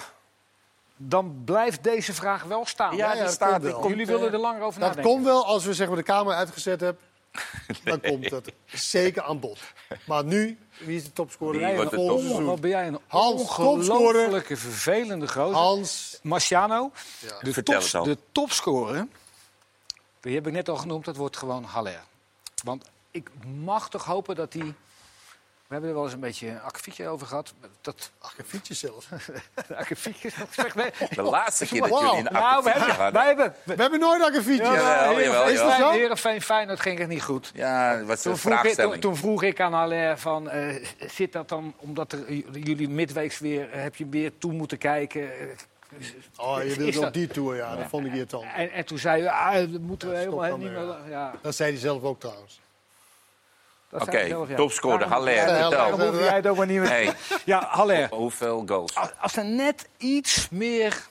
Dan 0.97 1.41
blijft 1.45 1.83
deze 1.83 2.13
vraag 2.13 2.43
wel 2.43 2.65
staan. 2.65 2.95
Ja, 2.95 3.05
Ja, 3.07 3.13
die 3.13 3.21
dat 3.23 3.31
staat. 3.31 3.61
jullie 3.87 4.05
willen 4.05 4.33
er 4.33 4.39
langer 4.39 4.61
over 4.61 4.79
Dat 4.79 4.89
nadenken. 4.89 5.11
komt 5.11 5.25
wel 5.25 5.45
als 5.45 5.65
we 5.65 5.73
zeg 5.73 5.87
maar, 5.87 5.97
de 5.97 6.03
camera 6.03 6.35
uitgezet 6.37 6.79
hebben. 6.79 7.03
Dan 7.83 8.01
komt 8.01 8.29
dat 8.29 8.51
zeker 8.65 9.21
aan 9.21 9.39
bod. 9.39 9.59
Maar 10.05 10.23
nu, 10.23 10.57
wie 10.77 10.97
is 10.97 11.03
de 11.03 11.13
topscorer? 11.13 11.65
Wie 11.65 11.75
wordt 11.75 11.91
de 11.91 11.97
topscorer? 11.97 12.45
Wat 12.45 12.61
ben 12.61 12.69
jij 12.69 12.87
een 12.87 12.99
Hans, 13.07 13.57
ongelofelijke 13.57 14.57
vervelende 14.57 15.27
gozer. 15.27 15.55
Hans. 15.55 16.19
Marciano, 16.21 16.91
de, 17.41 17.53
Vertel 17.53 18.03
de 18.03 18.17
topscorer, 18.31 19.07
die 20.19 20.35
heb 20.35 20.47
ik 20.47 20.53
net 20.53 20.69
al 20.69 20.77
genoemd, 20.77 21.05
dat 21.05 21.15
wordt 21.15 21.37
gewoon 21.37 21.63
Haller. 21.63 22.03
Want 22.63 22.85
ik 23.11 23.29
mag 23.63 23.89
toch 23.89 24.05
hopen 24.05 24.35
dat 24.35 24.53
hij... 24.53 24.73
We 25.75 25.81
hebben 25.81 25.89
er 25.89 25.95
wel 25.95 26.03
eens 26.05 26.13
een 26.23 26.29
beetje 26.29 26.47
een 26.49 26.61
akkefietje 26.61 27.07
over 27.07 27.27
gehad. 27.27 27.53
Dat, 27.81 28.11
fietsje 28.45 28.73
zelfs. 28.73 29.07
akkefietje. 29.77 30.29
De 31.15 31.21
laatste 31.21 31.65
keer 31.65 31.81
dat 31.81 31.89
jullie 31.99 32.17
een 32.17 32.23
Nou, 32.23 32.63
we 32.63 32.69
akkefietje 32.73 32.79
hebben, 32.79 32.95
hadden. 32.95 33.13
wij 33.13 33.25
hebben... 33.27 33.53
We 33.63 33.81
hebben 33.81 33.99
nooit 33.99 34.35
een 34.35 34.43
fietsje. 34.43 34.63
Ja, 34.71 34.73
Jawel, 34.73 35.21
jawel, 35.21 35.47
Is 35.49 35.57
dat 35.57 35.73
zo? 35.77 35.91
Heerenveen 35.91 36.41
Feyenoord 36.41 36.79
ging 36.79 36.99
het 36.99 37.07
niet 37.07 37.21
goed. 37.23 37.51
Ja, 37.53 38.03
wat 38.03 38.21
Toen 38.21 38.37
vroeg, 38.37 38.53
ik, 38.53 38.59
toen, 38.59 38.61
vraagstelling? 38.61 39.01
toen 39.01 39.15
vroeg 39.15 39.43
ik 39.43 39.59
aan 39.59 39.73
Haller 39.73 40.17
van, 40.17 40.49
eh, 40.49 40.85
zit 40.99 41.33
dat 41.33 41.49
dan 41.49 41.73
omdat 41.77 42.11
er, 42.11 42.33
jullie 42.33 42.89
midweeks 42.89 43.39
weer, 43.39 43.71
eh, 43.71 43.81
heb 43.81 43.95
je 43.95 44.07
weer 44.09 44.37
toe 44.37 44.51
moeten 44.53 44.77
kijken? 44.77 45.21
Eh, 45.39 45.47
Oh, 46.37 46.63
je 46.63 46.75
wilde 46.75 46.91
dat- 46.91 47.03
op 47.05 47.13
die 47.13 47.27
tour, 47.27 47.55
ja. 47.55 47.75
Dat 47.75 47.87
vond 47.89 48.05
ik 48.05 48.11
irritant. 48.13 48.45
En, 48.55 48.71
en 48.71 48.85
toen 48.85 48.97
zei 48.97 49.21
je, 49.21 49.31
ah, 49.31 49.53
dat 49.71 49.81
moeten 49.81 50.07
we 50.09 50.13
Ja, 50.13 50.19
helemaal 50.19 50.49
dan 50.49 50.59
niet 50.59 50.71
meer... 50.71 50.95
Ja, 51.09 51.33
Dat 51.41 51.55
zei 51.55 51.71
hij 51.71 51.79
zelf 51.79 52.03
ook 52.03 52.19
trouwens. 52.19 52.59
Oké, 53.99 54.55
topscorer, 54.55 55.07
Haller, 55.07 55.47
vertel. 55.47 55.99
Hoef 56.11 56.19
jij 56.19 56.35
het 56.35 56.47
ook 56.47 56.57
maar 56.57 56.65
niet 56.65 56.79
meer... 56.79 56.89
Nee, 56.89 57.11
Ja, 57.45 57.65
Haller. 57.69 58.09
hoeveel 58.09 58.63
goals? 58.67 58.95
Als, 59.19 59.35
er 59.35 59.45
net 59.45 59.87
iets 59.97 60.49
meer... 60.49 61.07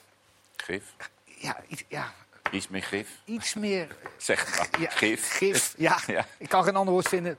Gif? 0.57 0.83
Ja, 1.25 1.57
iets, 1.69 1.85
ja, 1.89 2.13
Iets 2.51 2.69
meer 2.69 2.83
gif? 2.83 3.09
iets 3.25 3.55
meer... 3.55 3.97
Zeg 4.17 4.57
maar, 4.59 4.81
Ja, 4.81 4.91
gif. 4.91 5.31
Gif, 5.37 5.75
ja. 5.77 5.99
Ja. 6.07 6.27
Ik 6.39 6.49
kan 6.49 6.65
geen 6.65 6.77
ander 6.77 6.93
woord 6.95 7.09
vinden. 7.09 7.39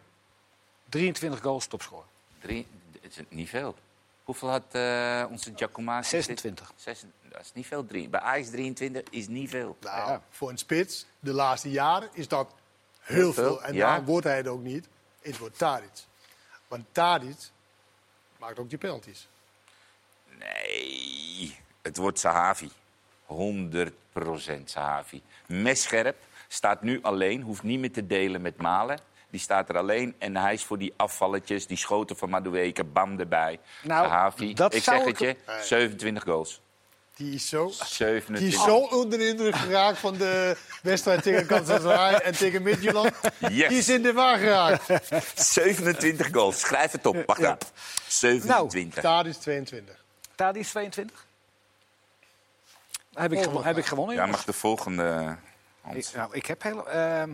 23 0.89 1.41
goals, 1.41 1.65
topscorer. 1.65 2.05
Drie, 2.39 2.67
het 3.01 3.17
is 3.17 3.23
niet 3.29 3.49
veel. 3.49 3.75
Hoeveel 4.23 4.49
had 4.49 4.63
eh, 4.71 5.23
onze 5.29 5.51
Giacomo? 5.55 6.01
26. 6.01 6.71
Zes- 6.75 7.03
dat 7.21 7.41
is 7.41 7.51
niet 7.53 7.65
veel. 7.67 7.85
Drie. 7.85 8.09
Bij 8.09 8.19
Ajax 8.19 8.49
23 8.49 9.03
is 9.09 9.27
niet 9.27 9.49
veel. 9.49 9.77
Nou, 9.81 10.09
Ja. 10.11 10.21
voor 10.29 10.49
een 10.49 10.57
spits, 10.57 11.05
de 11.19 11.33
laatste 11.33 11.69
jaren, 11.71 12.09
is 12.13 12.27
dat 12.27 12.51
heel 12.99 13.33
veel, 13.33 13.43
veel. 13.43 13.63
En 13.63 13.73
ja. 13.73 13.85
daarom 13.87 14.05
wordt 14.05 14.25
hij 14.25 14.37
het 14.37 14.47
ook 14.47 14.61
niet. 14.61 14.87
Het 15.25 15.37
wordt 15.37 15.57
Tadic. 15.57 16.03
Want 16.67 16.85
Tadic 16.91 17.37
maakt 18.37 18.59
ook 18.59 18.69
die 18.69 18.77
penalties. 18.77 19.27
Nee, 20.39 21.57
het 21.81 21.97
wordt 21.97 22.19
Sahavi. 22.19 22.71
100% 23.25 24.63
Sahavi. 24.65 25.21
Messcherp, 25.45 26.17
staat 26.47 26.81
nu 26.81 26.99
alleen, 27.01 27.41
hoeft 27.41 27.63
niet 27.63 27.79
meer 27.79 27.91
te 27.91 28.07
delen 28.07 28.41
met 28.41 28.57
Malen. 28.57 28.99
Die 29.29 29.39
staat 29.39 29.69
er 29.69 29.77
alleen 29.77 30.15
en 30.17 30.35
hij 30.35 30.53
is 30.53 30.63
voor 30.63 30.77
die 30.77 30.93
afvalletjes, 30.95 31.67
die 31.67 31.77
schoten 31.77 32.17
van 32.17 32.29
Madueke, 32.29 32.83
bam 32.83 33.19
erbij. 33.19 33.59
Nou, 33.83 34.07
Sahavi, 34.07 34.53
dat 34.53 34.73
ik 34.73 34.83
zou 34.83 34.97
zeg 34.97 35.07
het 35.07 35.19
je, 35.19 35.35
27 35.61 36.23
goals. 36.23 36.61
Die 37.15 37.33
is 37.33 37.49
zo, 37.49 37.69
27. 37.69 38.37
die 38.39 38.47
is 38.47 38.63
zo 38.63 38.77
onder 38.77 39.19
de 39.19 39.27
indruk 39.27 39.55
geraakt 39.55 39.97
van 39.97 40.17
de 40.17 40.57
wedstrijd 40.81 41.23
tegen 41.23 41.45
Galatasaray 41.45 42.13
en 42.13 42.33
tegen 42.33 42.61
Midtjylland. 42.61 43.11
Yes. 43.39 43.69
Die 43.69 43.77
is 43.77 43.89
in 43.89 44.01
de 44.01 44.13
war 44.13 44.37
geraakt. 44.37 44.83
27 45.35 46.27
goals. 46.31 46.59
Schrijf 46.59 46.91
het 46.91 47.05
op. 47.05 47.23
Wacht 47.25 47.39
Ja. 47.39 47.51
op. 47.51 47.63
27. 48.07 49.01
Tadic 49.03 49.33
22. 49.33 50.03
Tadi 50.35 50.59
is 50.59 50.69
22. 50.69 51.25
Heb 53.13 53.31
ik, 53.31 53.43
gewo- 53.43 53.63
heb 53.63 53.77
ik 53.77 53.85
gewonnen, 53.85 54.15
Ja, 54.15 54.25
mag 54.25 54.43
de 54.43 54.53
volgende. 54.53 55.35
Ik, 55.93 56.07
nou, 56.15 56.29
ik 56.33 56.45
heb 56.45 56.63
heel, 56.63 56.89
ehm, 56.89 57.29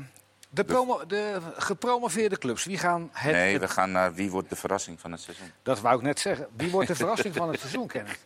de, 0.50 0.63
promo, 0.63 1.05
de 1.05 1.38
gepromoveerde 1.57 2.38
clubs, 2.38 2.63
wie 2.65 2.77
gaan 2.77 3.09
het... 3.13 3.31
Nee, 3.31 3.59
we 3.59 3.67
gaan 3.67 3.91
naar 3.91 4.13
wie 4.13 4.31
wordt 4.31 4.50
de 4.50 4.55
verrassing 4.55 5.00
van 5.00 5.11
het 5.11 5.21
seizoen. 5.21 5.51
Dat 5.63 5.79
wou 5.79 5.95
ik 5.97 6.01
net 6.01 6.19
zeggen. 6.19 6.47
Wie 6.55 6.71
wordt 6.71 6.88
de 6.88 6.95
verrassing 6.95 7.35
van 7.35 7.50
het 7.50 7.59
seizoen, 7.59 7.88
kennen? 7.88 8.13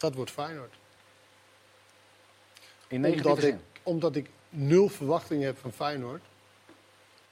Dat 0.00 0.14
wordt 0.14 0.30
Feyenoord. 0.30 0.74
In 2.88 3.04
Omdat 3.04 3.42
ik, 3.42 3.56
omdat 3.82 4.16
ik 4.16 4.28
nul 4.48 4.88
verwachting 4.88 5.42
heb 5.42 5.58
van 5.58 5.72
Feyenoord. 5.72 6.22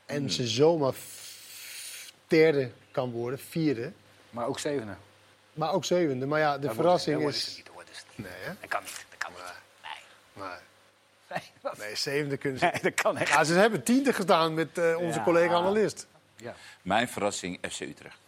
En 0.07 0.31
ze 0.31 0.47
zomaar 0.47 0.95
derde 2.27 2.71
kan 2.91 3.11
worden, 3.11 3.39
vierde. 3.39 3.93
Maar 4.31 4.47
ook 4.47 4.59
zevende. 4.59 4.97
Maar 5.53 5.73
ook 5.73 5.85
zevende. 5.85 6.27
Maar 6.27 6.41
ja, 6.41 6.59
de 6.59 6.67
Dat 6.67 6.75
verrassing 6.75 7.21
wordt- 7.21 7.37
is... 7.37 7.61
dat 7.65 7.75
wordt 7.75 7.91
niet. 8.17 8.27
Nee, 8.27 8.39
hè? 8.41 8.53
Dat 8.61 8.69
kan 8.71 8.83
niet. 8.83 9.05
Dat 9.11 9.19
kan 9.19 9.31
niet. 9.33 9.43
Nee. 9.83 9.93
Maar, 10.33 10.61
Nee, 11.31 11.43
dat, 11.61 11.79
nee, 11.79 11.97
zevende 11.97 12.37
kunnen 12.37 12.59
ze... 12.59 12.65
nee, 12.67 12.83
dat 12.83 12.95
kan 12.95 13.17
echt. 13.17 13.33
Ja, 13.33 13.45
ze 13.45 13.53
hebben 13.55 13.83
tiende 13.83 14.13
gedaan 14.13 14.55
met 14.55 14.79
eh, 14.79 14.97
onze 14.99 15.19
Ja. 15.19 15.25
collega-analist. 15.25 16.07
Ja. 16.37 16.55
Mijn 16.83 17.09
verrassing 17.09 17.59
FC 17.71 17.81
Utrecht. 17.81 18.19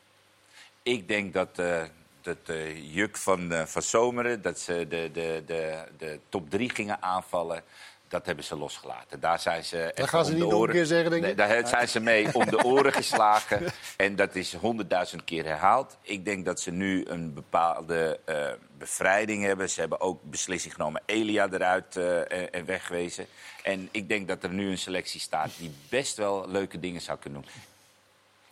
Ik 0.82 1.08
denk 1.08 1.32
dat, 1.34 1.58
eh 1.58 1.84
dat 2.22 2.56
Juk 2.74 3.16
van, 3.16 3.52
eh, 3.52 3.66
van 3.66 3.82
Zomeren, 3.82 4.42
dat 4.42 4.58
ze 4.58 4.86
de, 4.88 5.10
de, 5.12 5.42
de, 5.46 5.84
de 5.98 6.20
top 6.28 6.50
3 6.50 6.70
gingen 6.70 7.02
aanvallen. 7.02 7.62
Dat 8.08 8.26
hebben 8.26 8.44
ze 8.44 8.56
losgelaten. 8.56 9.20
Daar 9.20 9.38
zijn 9.38 9.64
ze 9.64 9.92
even 9.92 10.08
gaan 10.08 10.24
ze 10.24 10.32
niet 10.32 10.48
nog 10.48 10.62
een 10.62 10.70
keer 10.70 10.86
zeggen, 10.86 11.10
denk 11.10 11.22
Nee, 11.22 11.30
je? 11.30 11.36
Daar 11.36 11.66
zijn 11.66 11.88
ze 11.88 12.00
mee 12.00 12.34
om 12.34 12.46
de 12.46 12.64
oren 12.64 12.92
geslagen. 12.92 13.62
En 13.96 14.16
dat 14.16 14.34
is 14.34 14.54
honderdduizend 14.54 15.24
keer 15.24 15.44
herhaald. 15.44 15.96
Ik 16.02 16.24
denk 16.24 16.44
dat 16.44 16.60
ze 16.60 16.70
nu 16.70 17.04
een 17.06 17.34
bepaalde 17.34 18.20
eh, 18.24 18.46
bevrijding 18.78 19.44
hebben. 19.44 19.70
Ze 19.70 19.80
hebben 19.80 20.00
ook 20.00 20.22
beslissing 20.22 20.74
genomen 20.74 21.02
Elia 21.06 21.48
eruit 21.50 21.96
eh, 21.96 22.18
en, 22.18 22.52
en 22.52 22.64
wegwezen. 22.64 23.26
En 23.62 23.88
ik 23.90 24.08
denk 24.08 24.28
dat 24.28 24.42
er 24.42 24.50
nu 24.50 24.70
een 24.70 24.78
selectie 24.78 25.20
staat 25.20 25.50
die 25.58 25.74
best 25.88 26.16
wel 26.16 26.48
leuke 26.48 26.80
dingen 26.80 27.00
zou 27.00 27.18
kunnen 27.18 27.42
doen. 27.42 27.50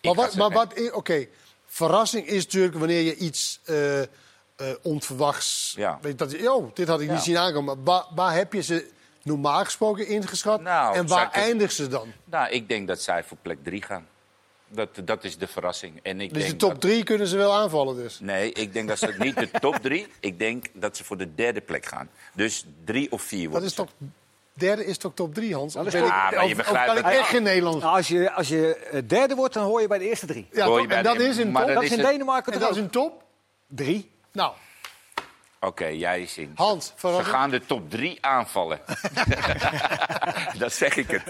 Maar 0.02 0.10
Ik 0.12 0.14
wat, 0.14 0.34
maar 0.34 0.50
wat, 0.50 0.92
oké, 0.92 1.26
verrassing 1.68 2.26
is 2.26 2.44
natuurlijk 2.44 2.74
wanneer 2.74 3.00
je 3.02 3.16
iets 3.16 3.60
eh, 3.64 4.00
onverwachts. 4.82 5.74
Ja. 5.76 5.98
Weet 6.02 6.18
dat, 6.18 6.30
je- 6.30 6.52
oh, 6.52 6.70
dit 6.74 6.88
had 6.88 7.00
ik 7.00 7.06
Ja. 7.08 7.12
niet 7.14 7.22
zien 7.22 7.36
aankomen. 7.38 7.76
Maar 7.76 7.84
waar, 7.84 8.04
waar 8.14 8.34
heb 8.34 8.52
je 8.52 8.62
ze 8.62 8.90
normaal 9.22 9.64
gesproken 9.64 10.06
ingeschat? 10.06 10.60
Nou, 10.60 10.94
en 10.96 11.06
waar 11.06 11.30
eindigen 11.30 11.74
ze 11.74 11.88
dan? 11.88 12.12
Nou, 12.24 12.50
ik 12.50 12.68
denk 12.68 12.88
dat 12.88 13.02
zij 13.02 13.24
voor 13.24 13.36
plek 13.42 13.58
3 13.64 13.82
gaan. 13.82 14.06
Dat, 14.70 14.88
dat 15.04 15.24
is 15.24 15.38
de 15.38 15.46
verrassing. 15.46 16.00
En 16.02 16.20
ik 16.20 16.32
Dus 16.32 16.42
de 16.42 16.48
denk 16.48 16.60
top 16.60 16.70
dat- 16.70 16.80
drie 16.80 17.02
kunnen 17.04 17.26
ze 17.26 17.36
wel 17.36 17.52
aanvallen 17.54 17.96
dus. 17.96 18.20
Nee, 18.20 18.52
ik 18.52 18.72
denk 18.72 18.88
dat 18.88 18.98
ze 18.98 19.14
niet 19.18 19.36
de 19.36 19.50
top 19.60 19.74
3. 19.76 20.06
Ik 20.20 20.38
denk 20.38 20.66
dat 20.72 20.96
ze 20.96 21.04
voor 21.04 21.16
de 21.16 21.34
derde 21.34 21.60
plek 21.60 21.86
gaan. 21.86 22.10
Dus 22.34 22.66
drie 22.84 23.12
of 23.12 23.22
vier 23.22 23.42
Dat 23.42 23.50
worden 23.50 23.68
is 23.68 23.74
toch, 23.74 23.88
derde 24.58 24.84
is 24.86 24.98
toch 24.98 25.12
top 25.14 25.34
drie, 25.34 25.54
Hans? 25.54 25.72
Dat 25.74 25.86
is 25.86 25.92
ben 25.92 26.00
toch- 26.00 26.10
ik- 26.10 26.16
Ah, 26.16 26.22
maar 26.24 26.32
je 26.32 26.38
of- 26.44 26.50
of 26.50 26.56
begrijpt 26.56 26.86
kan 26.86 26.96
ik 26.96 27.02
dat- 27.02 27.12
echt 27.12 27.28
geen 27.28 27.42
Nederlands? 27.42 27.82
Nou, 27.82 27.96
als 27.96 28.08
je, 28.08 28.32
als 28.32 28.48
je 28.48 28.76
eh, 28.76 29.02
derde 29.06 29.34
wordt, 29.34 29.54
dan 29.54 29.64
hoor 29.64 29.80
je 29.80 29.86
bij 29.88 29.98
de 29.98 30.08
eerste 30.08 30.26
drie. 30.26 30.48
Ja, 30.52 30.64
hoor 30.64 30.72
je 30.74 30.78
toch? 30.78 30.88
bij 30.88 30.96
en 30.96 31.04
dat 31.04 31.16
de- 31.16 31.24
is 31.28 31.36
een 31.36 31.52
top. 31.52 31.66
Dat 31.66 31.82
is 31.82 31.90
in 31.90 32.02
Denemarken 32.02 32.52
En 32.52 32.58
toch 32.58 32.68
dat 32.68 32.76
is 32.76 32.82
een 32.82 32.90
top? 32.90 33.22
Drie. 33.66 34.10
Nou, 34.32 34.52
Oké, 35.60 35.86
jij 35.86 36.20
is 36.22 36.38
in. 36.38 36.52
Hans, 36.54 36.92
Ze 36.96 37.24
gaan 37.24 37.50
de 37.50 37.66
top 37.66 37.90
3 37.90 38.18
aanvallen. 38.24 38.80
dat 40.58 40.72
zeg 40.72 40.96
ik 40.96 41.10
het. 41.10 41.22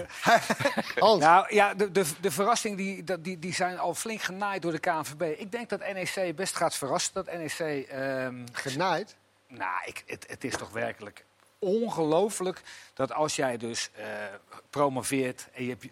Hans, 0.99 1.23
Nou 1.23 1.53
ja, 1.55 1.73
de, 1.73 1.91
de, 1.91 2.05
de 2.21 2.31
verrassing 2.31 2.77
die, 2.77 3.03
dat- 3.03 3.23
die, 3.23 3.39
die 3.39 3.53
zijn 3.53 3.79
al 3.79 3.93
flink 3.93 4.21
genaaid 4.21 4.61
door 4.61 4.71
de 4.71 4.79
KNVB. 4.79 5.21
Ik 5.39 5.51
denk 5.51 5.69
dat 5.69 5.79
NEC 5.79 6.35
best 6.35 6.55
gaat 6.55 6.75
verrassen. 6.75 7.13
Dat 7.13 7.25
NEC. 7.25 7.87
ehm, 7.87 8.35
genaaid. 8.51 9.15
nou, 9.47 9.71
ik, 9.85 10.03
het, 10.05 10.25
het 10.29 10.43
is 10.43 10.55
toch 10.55 10.69
werkelijk 10.71 11.25
ongelooflijk 11.59 12.61
dat 12.93 13.11
als 13.11 13.35
jij 13.35 13.57
dus 13.57 13.89
eh, 13.95 14.05
promoveert. 14.69 15.47
En 15.53 15.63
je 15.63 15.69
hebt, 15.69 15.87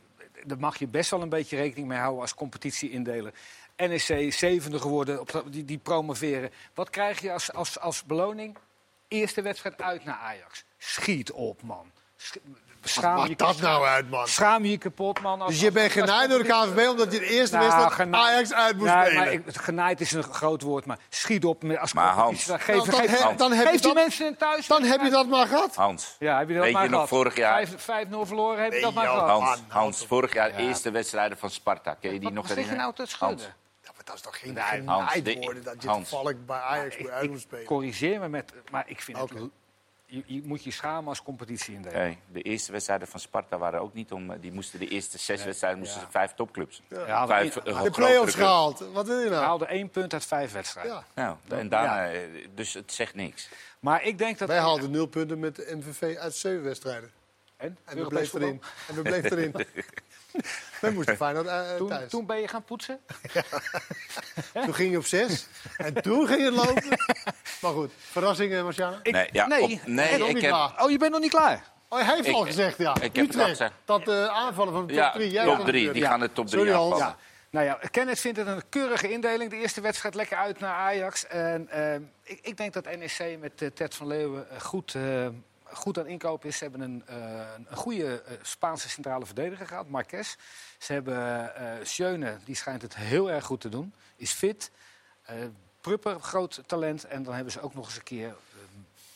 daar 0.46 0.60
mag 0.60 0.78
je 0.78 0.88
best 0.88 1.10
wel 1.10 1.22
een 1.22 1.30
beetje 1.30 1.58
rekening 1.58 1.88
mee 1.88 1.98
houden 1.98 2.22
als 2.22 2.34
competitie 2.34 2.90
indelen. 2.90 3.34
NEC 3.78 4.34
zevende 4.34 4.80
geworden, 4.80 5.20
op, 5.20 5.44
die, 5.50 5.66
die 5.66 5.78
promoveren. 5.78 6.52
Wat 6.74 6.90
krijg 6.90 7.22
je 7.22 7.32
als, 7.32 7.54
als, 7.54 7.80
als 7.80 8.04
beloning? 8.04 8.58
Eerste 9.08 9.42
wedstrijd 9.42 9.82
uit 9.82 10.04
naar 10.04 10.16
Ajax. 10.16 10.64
Schiet 10.78 11.32
op, 11.32 11.62
man. 11.62 11.92
Sch- 12.16 12.36
Schaam 12.88 13.14
je, 13.14 13.28
Maakt 13.28 13.38
dat 13.40 13.60
nou 13.62 13.86
uit, 13.86 14.10
man? 14.10 14.28
schaam 14.28 14.64
je 14.64 14.70
je 14.72 14.78
kapot, 14.78 15.22
man. 15.22 15.42
Als- 15.42 15.52
Dus 15.52 15.60
je 15.62 15.72
bent 15.72 15.92
genaaid 15.92 16.30
door 16.30 16.38
de 16.44 16.46
KNVB 16.46 16.90
omdat 16.90 17.14
je 17.14 17.20
de 17.20 17.26
eerste 17.26 17.56
Nou, 17.56 17.68
wedstrijd 17.68 17.94
genaaid- 17.94 18.34
Ajax 18.34 18.54
uit 18.54 18.78
moest 18.78 18.94
Nee, 18.94 19.06
spelen. 19.06 19.24
maar 19.24 19.32
ik, 19.32 19.42
genaaid 19.54 20.02
is 20.02 20.12
een 20.12 20.24
groot 20.24 20.62
woord, 20.62 20.86
maar 20.86 20.98
schiet 21.10 21.46
op 21.46 21.64
met- 21.64 21.78
als 21.80 21.94
Maar. 21.94 22.14
Hans- 22.14 22.44
Geef, 22.44 22.68
Nou, 22.68 22.86
dan 22.86 22.96
geef, 23.00 23.20
heb- 23.28 23.38
dan 23.38 23.52
heb 23.52 23.64
geef 23.66 23.76
je 23.76 23.82
die 23.82 23.94
dat- 23.94 24.04
mensen 24.04 24.38
thuis. 24.38 24.68
Dan 24.68 24.84
heb 24.84 25.02
je 25.02 25.10
dat 25.10 25.28
maar 25.28 25.48
gehad. 25.48 25.76
Hans. 25.76 26.16
Ja, 26.20 26.38
heb 26.38 26.48
je 26.48 26.54
dat 26.54 26.64
Weet 26.64 26.74
maar 26.74 26.84
je 26.84 26.90
nog 26.90 27.08
gehad? 27.08 27.18
vorig 27.18 27.36
jaar- 27.36 27.66
Vijf- 27.68 27.82
5-0 27.82 28.26
verloren, 28.26 28.64
heb 28.64 28.74
je 28.74 28.82
dat 28.82 28.94
maar 28.94 29.06
gehad? 29.08 29.30
Hans. 29.30 29.44
Hans, 29.50 29.62
Hans, 29.68 30.06
vorig 30.06 30.34
jaar 30.34 30.56
eerste 30.56 30.92
wedstrijden 30.92 31.38
van 31.38 31.50
Sparta. 31.50 31.94
Kun 31.94 32.14
je 32.14 32.20
die 32.20 32.24
Wat 32.24 32.34
nog 32.34 32.44
je 32.48 32.50
herinneren? 32.54 32.82
nou 32.82 32.94
te 32.94 33.06
schudden? 33.06 33.38
Hans. 33.38 33.56
Dat 34.06 34.16
is 34.16 34.22
toch 34.22 34.40
geen 34.40 34.54
Nee, 34.54 34.64
Hans, 34.64 34.76
genaaid 35.12 35.26
de- 35.26 35.38
worden 35.42 35.64
dat 35.64 35.76
je 35.84 35.88
Hans. 35.88 36.10
toevallig 36.10 36.46
bij 36.46 36.60
Ajax 36.60 36.98
moet 36.98 37.10
uit 37.10 37.28
moet 37.30 37.36
ik 37.36 37.42
spelen. 37.42 37.66
corrigeer 37.66 38.20
me 38.20 38.30
met... 38.30 38.54
Maar 38.72 38.84
ik 38.88 39.02
vind 39.02 39.22
Oké. 39.22 39.34
het... 39.34 39.50
Je, 40.10 40.24
je 40.26 40.42
moet 40.46 40.64
je 40.64 40.72
schamen 40.72 41.08
als 41.10 41.24
competitie 41.24 41.74
in 41.76 41.82
de 42.32 42.42
eerste 42.42 42.72
wedstrijden 42.72 43.08
van 43.08 43.20
Sparta 43.20 43.58
waren 43.58 43.82
ook 43.82 43.94
niet 43.94 44.12
om. 44.12 44.40
Die 44.40 44.52
moesten 44.52 44.80
de 44.80 44.88
eerste 44.88 45.18
zes 45.18 45.44
wedstrijden 45.44 45.80
moesten 45.80 46.00
Ja. 46.00 46.06
ze 46.06 46.12
vijf 46.12 46.34
topclubs. 46.34 46.82
Ja, 46.90 47.28
Vijf, 47.28 47.54
de- 47.54 47.62
eh, 47.62 47.84
De 47.84 47.92
play-offs 47.92 48.36
gehaald. 48.36 48.80
Wat 48.94 49.08
wil 49.08 49.18
je 49.18 49.24
We 49.24 49.30
nou? 49.30 49.44
haalden 49.44 49.68
één 49.68 49.90
punt 49.90 50.14
uit 50.14 50.26
vijf 50.26 50.52
wedstrijden. 50.52 50.94
Ja. 50.94 51.04
Nou, 51.16 51.38
en 51.62 51.70
daarna, 51.70 52.12
eh, 52.12 52.20
dus 52.56 52.74
het 52.74 52.92
zegt 52.94 53.16
niks. 53.16 53.50
Maar 53.80 54.04
ik 54.04 54.18
denk 54.18 54.38
dat... 54.38 54.48
Wij 54.48 54.58
haalden 54.60 54.92
nul 54.92 55.06
punten 55.06 55.40
met 55.40 55.56
de 55.56 55.76
MVV 55.76 56.16
uit 56.18 56.36
zeven 56.36 56.64
wedstrijden. 56.64 57.12
En? 57.58 57.78
En 57.86 57.98
we 57.98 58.08
bleven 58.08 58.42
erin. 58.42 58.62
En 58.88 58.96
we 58.96 59.02
bleven 59.02 59.32
erin. 59.38 59.54
we 60.82 60.90
moesten 60.92 61.16
Feyenoord 61.16 61.46
uh, 61.46 61.76
Toen, 61.76 61.88
thuis. 61.88 62.00
Toen, 62.02 62.10
toen 62.10 62.26
ben 62.26 62.40
je 62.42 62.48
gaan 62.48 62.64
poetsen? 62.64 63.00
ging 64.54 64.92
je 64.92 64.98
op 64.98 65.06
zes. 65.06 65.48
En 65.78 65.94
toen 66.02 66.28
ging 66.28 66.44
het 66.44 66.54
lopen. 66.54 66.84
maar 67.62 67.72
goed, 67.72 67.92
verrassingen, 67.98 68.64
Marciana? 68.64 69.00
Ik- 69.04 69.14
Nee, 69.14 69.30
ja, 69.32 69.48
nee. 69.48 69.62
op- 69.64 69.70
ik 69.70 69.86
niet 70.34 70.42
heb. 70.42 70.52
klaar. 70.52 70.84
Oh, 70.84 70.92
je 70.92 70.98
bent 70.98 71.12
nog 71.12 71.22
niet 71.22 71.32
klaar? 71.32 71.64
Oh, 71.90 72.00
hij 72.06 72.16
heeft 72.16 72.28
Ik- 72.28 72.34
al 72.34 72.46
gezegd, 72.46 72.78
ja. 72.78 73.02
ik 73.02 73.18
Utrecht, 73.18 73.64
dat 73.86 74.06
de 74.06 74.30
aanvallen 74.32 74.74
van 74.74 74.82
de 74.88 74.94
top 74.94 74.98
Ja, 75.04 75.12
3. 75.12 75.32
Jij 75.32 75.46
top 75.46 75.56
had 75.56 75.66
3. 75.66 75.84
het 75.86 75.94
Die 75.94 76.04
ja. 76.04 76.10
gaan 76.10 76.20
de 76.20 76.32
top 76.32 76.48
3 76.48 76.58
Sorry, 76.60 76.74
Hans. 76.76 76.94
aanvallen. 76.94 77.16
Ja. 77.20 77.26
Nou 77.50 77.66
ja, 77.66 77.80
Kenneth 77.92 78.20
vindt 78.20 78.38
het 78.38 78.48
een 78.48 78.62
keurige 78.70 79.12
indeling. 79.12 79.50
De 79.50 79.56
eerste 79.58 79.82
wedstrijd 79.82 80.16
lekker 80.16 80.38
uit 80.38 80.60
naar 80.60 80.74
Ajax. 80.74 81.28
En, 81.28 81.70
eh, 81.70 81.94
ik, 82.24 82.40
ik 82.42 82.58
denk 82.58 82.74
dat 82.74 82.84
NEC 82.98 83.38
met 83.40 83.62
eh, 83.62 83.68
Ted 83.70 83.96
van 83.96 84.08
Leeuwen 84.08 84.50
eh, 84.50 84.60
goed, 84.60 84.94
eh, 84.96 85.28
goed 85.74 86.00
aan 86.00 86.08
inkoop 86.08 86.46
is. 86.46 86.58
Ze 86.58 86.64
hebben 86.64 86.82
een, 86.82 87.04
eh, 87.08 87.54
een 87.70 87.78
goede 87.78 88.22
eh, 88.22 88.34
Spaanse 88.42 88.90
centrale 88.90 89.26
verdediger 89.26 89.68
gehad, 89.68 89.90
Marquez. 89.90 90.36
Ze 90.78 90.94
hebben 90.94 91.88
Schöne, 91.88 92.38
die 92.44 92.56
schijnt 92.56 92.82
het 92.82 92.96
heel 92.96 93.32
erg 93.32 93.46
goed 93.46 93.62
te 93.62 93.70
doen. 93.70 93.94
Is 94.16 94.32
fit. 94.32 94.72
Eh 95.24 95.36
Prupper, 95.82 96.20
groot 96.20 96.64
talent. 96.66 97.04
En 97.04 97.24
dan 97.24 97.34
hebben 97.34 97.54
ze 97.54 97.62
ook 97.62 97.74
nog 97.74 97.86
eens 97.86 97.96
een 97.96 98.04
keer 98.04 98.36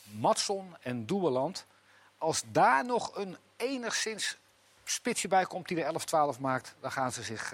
Matson 0.04 0.76
en 0.82 1.06
Doebeland. 1.06 1.66
Als 2.18 2.44
daar 2.52 2.86
nog 2.86 3.16
een 3.16 3.38
enigszins 3.58 4.38
spitsje 4.84 5.28
bij 5.28 5.46
komt 5.46 5.68
die 5.68 5.78
de 5.78 5.84
11-12 6.36 6.40
maakt, 6.40 6.76
dan 6.80 6.92
gaan 6.92 7.12
ze 7.12 7.24
zich 7.24 7.54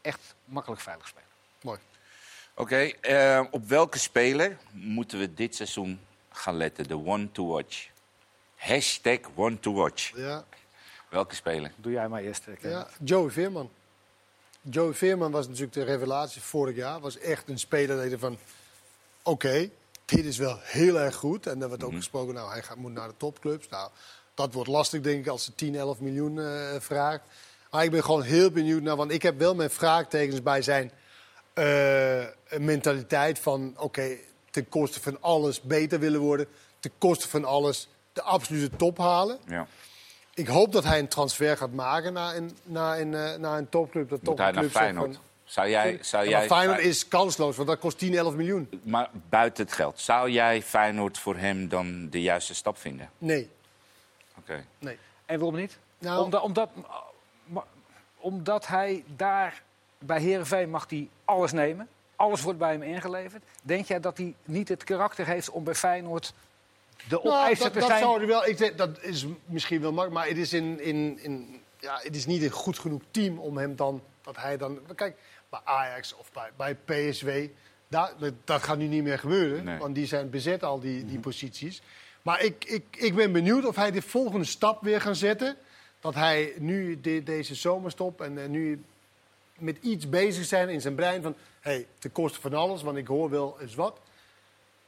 echt 0.00 0.34
makkelijk 0.44 0.80
veilig 0.80 1.08
spelen. 1.08 1.28
Mooi. 1.62 1.78
Oké, 2.54 2.92
op 3.50 3.68
welke 3.68 3.98
speler 3.98 4.58
moeten 4.70 5.18
we 5.18 5.34
dit 5.34 5.54
seizoen 5.54 6.00
gaan 6.30 6.56
letten? 6.56 6.88
De 6.88 7.06
one 7.06 7.32
to 7.32 7.46
watch. 7.46 7.91
Hashtag 8.62 9.18
one 9.34 9.60
to 9.60 9.72
watch. 9.72 10.12
Ja, 10.16 10.44
Welke 11.10 11.34
speler? 11.34 11.72
Doe 11.76 11.92
jij 11.92 12.08
maar 12.08 12.22
eerst. 12.22 12.44
ja. 12.60 12.88
Joey 13.04 13.30
Veerman. 13.30 13.70
Joey 14.60 14.94
Veerman 14.94 15.30
was 15.30 15.46
natuurlijk 15.46 15.72
de 15.72 15.82
revelatie 15.82 16.42
vorig 16.42 16.76
jaar. 16.76 17.00
Was 17.00 17.18
echt 17.18 17.48
een 17.48 17.58
speler 17.58 17.96
dat 17.96 18.10
je 18.10 18.18
van... 18.18 18.38
Oké, 19.22 19.70
dit 20.04 20.24
is 20.24 20.38
wel 20.38 20.58
heel 20.60 21.00
erg 21.00 21.14
goed. 21.14 21.46
En 21.46 21.62
er 21.62 21.68
werd 21.68 21.82
ook 21.82 21.92
gesproken, 21.92 22.34
nou, 22.34 22.50
hij 22.50 22.62
gaat, 22.62 22.76
moet 22.76 22.92
naar 22.92 23.08
de 23.08 23.16
topclubs. 23.16 23.68
Nou, 23.68 23.90
dat 24.34 24.52
wordt 24.52 24.68
lastig, 24.68 25.00
denk 25.00 25.24
ik, 25.24 25.30
als 25.30 25.44
ze 25.44 25.54
10, 25.54 25.74
11 25.74 26.00
miljoen 26.00 26.40
eh, 26.40 26.80
vraagt. 26.80 27.22
Maar 27.70 27.84
ik 27.84 27.90
ben 27.90 28.04
gewoon 28.04 28.22
heel 28.22 28.50
benieuwd 28.50 28.82
naar... 28.82 28.96
Want 28.96 29.10
ik 29.12 29.22
heb 29.22 29.38
wel 29.38 29.54
mijn 29.54 29.70
vraagtekens 29.70 30.42
bij 30.42 30.62
zijn 30.62 30.92
eh, 31.52 32.24
mentaliteit 32.58 33.38
van... 33.38 33.74
Oké, 33.76 34.16
ten 34.50 34.68
koste 34.68 35.00
van 35.00 35.20
alles 35.20 35.60
beter 35.60 35.98
willen 35.98 36.20
worden. 36.20 36.46
Ten 36.80 36.92
koste 36.98 37.28
van 37.28 37.44
alles 37.44 37.88
de 38.12 38.22
absolute 38.22 38.76
top 38.76 38.98
halen. 38.98 39.38
Ja. 39.46 39.66
Ik 40.34 40.46
hoop 40.46 40.72
dat 40.72 40.84
hij 40.84 40.98
een 40.98 41.08
transfer 41.08 41.56
gaat 41.56 41.72
maken 41.72 42.12
naar 42.12 42.36
een, 42.36 42.56
naar 42.64 43.00
een, 43.00 43.14
eh, 43.14 43.34
naar 43.38 43.58
een 43.58 43.68
topclub. 43.68 44.08
Dat 44.08 44.22
Moet 44.22 44.38
hij 44.38 44.50
naar 44.50 44.64
Feyenoord? 44.64 45.14
van- 45.14 45.22
Zou 45.44 45.68
jij, 45.68 45.98
zou 46.00 46.24
Ja, 46.24 46.30
jij 46.30 46.38
maar 46.38 46.48
Feyenoord 46.58 46.78
is 46.80 47.08
kansloos, 47.08 47.56
want 47.56 47.68
dat 47.68 47.78
kost 47.78 47.98
10, 47.98 48.14
11 48.14 48.34
miljoen. 48.34 48.80
Maar 48.82 49.10
buiten 49.28 49.64
het 49.64 49.74
geld, 49.74 50.00
zou 50.00 50.30
jij 50.30 50.62
Feyenoord 50.62 51.18
voor 51.18 51.36
hem 51.36 51.68
dan 51.68 52.08
de 52.10 52.20
juiste 52.22 52.54
stap 52.54 52.78
vinden? 52.78 53.10
Nee, 53.18 53.50
Oké. 54.38 54.64
nee. 54.78 54.98
En 55.26 55.38
waarom 55.38 55.56
niet? 55.56 55.78
Nou- 55.98 56.22
omdat, 56.24 56.42
omdat, 56.42 56.68
omdat 58.18 58.66
hij 58.66 59.04
daar 59.16 59.62
bij 59.98 60.20
Herenveen 60.20 60.70
mag 60.70 60.86
hij 60.90 61.08
alles 61.24 61.52
nemen. 61.52 61.88
Alles 62.16 62.42
wordt 62.42 62.58
bij 62.58 62.72
hem 62.72 62.82
ingeleverd. 62.82 63.42
Denk 63.62 63.86
jij 63.86 64.00
dat 64.00 64.16
hij 64.16 64.34
niet 64.44 64.68
het 64.68 64.84
karakter 64.84 65.26
heeft 65.26 65.50
om 65.50 65.64
bij 65.64 65.74
Feyenoord 65.74 66.32
de 67.08 67.20
Nou, 67.24 67.54
dat, 67.54 67.72
te 67.72 67.78
dat 67.78 67.88
zijn? 67.88 68.00
zou 68.02 68.20
er 68.20 68.26
wel. 68.26 68.46
Ik 68.46 68.58
denk, 68.58 68.78
dat 68.78 69.02
is 69.02 69.26
misschien 69.44 69.80
wel 69.80 69.92
makkelijk, 69.92 70.20
maar 70.20 70.28
het 70.28 70.38
is, 70.38 70.52
in, 70.52 70.80
in, 70.80 71.18
in, 71.22 71.60
ja, 71.78 71.98
het 72.02 72.16
is 72.16 72.26
niet 72.26 72.42
een 72.42 72.50
goed 72.50 72.78
genoeg 72.78 73.02
team 73.10 73.38
om 73.38 73.56
hem 73.56 73.76
dan. 73.76 74.02
Dat 74.22 74.36
hij 74.36 74.56
dan. 74.56 74.78
Kijk, 74.94 75.16
bij 75.48 75.60
Ajax 75.64 76.14
of 76.16 76.32
bij, 76.32 76.50
bij 76.56 76.74
PSW. 76.74 77.28
Daar, 77.88 78.12
dat, 78.18 78.32
dat 78.44 78.62
gaat 78.62 78.78
nu 78.78 78.86
niet 78.86 79.02
meer 79.02 79.18
gebeuren, 79.18 79.64
Nee. 79.64 79.78
want 79.78 79.94
die 79.94 80.06
zijn 80.06 80.30
bezet, 80.30 80.62
al 80.62 80.80
die, 80.80 81.04
die 81.04 81.18
posities. 81.18 81.82
Maar 82.22 82.42
ik, 82.42 82.64
ik, 82.64 82.84
ik 82.96 83.14
ben 83.14 83.32
benieuwd 83.32 83.64
of 83.64 83.76
hij 83.76 83.90
de 83.90 84.02
volgende 84.02 84.44
stap 84.46 84.82
weer 84.82 85.00
gaat 85.00 85.16
zetten. 85.16 85.56
Dat 86.00 86.14
hij 86.14 86.52
nu 86.58 87.00
de- 87.00 87.22
deze 87.22 87.54
zomerstop 87.54 88.20
en 88.20 88.38
eh, 88.42 88.48
nu 88.48 88.84
met 89.58 89.76
iets 89.80 90.08
bezig 90.08 90.44
zijn 90.44 90.68
in 90.68 90.80
zijn 90.80 90.94
brein 90.94 91.22
van... 91.22 91.34
hé, 91.60 91.70
hey, 91.70 91.86
ten 91.98 92.12
koste 92.12 92.40
van 92.40 92.54
alles, 92.54 92.82
want 92.82 92.96
ik 92.96 93.06
hoor 93.06 93.30
wel 93.30 93.56
eens 93.60 93.74
wat. 93.74 94.00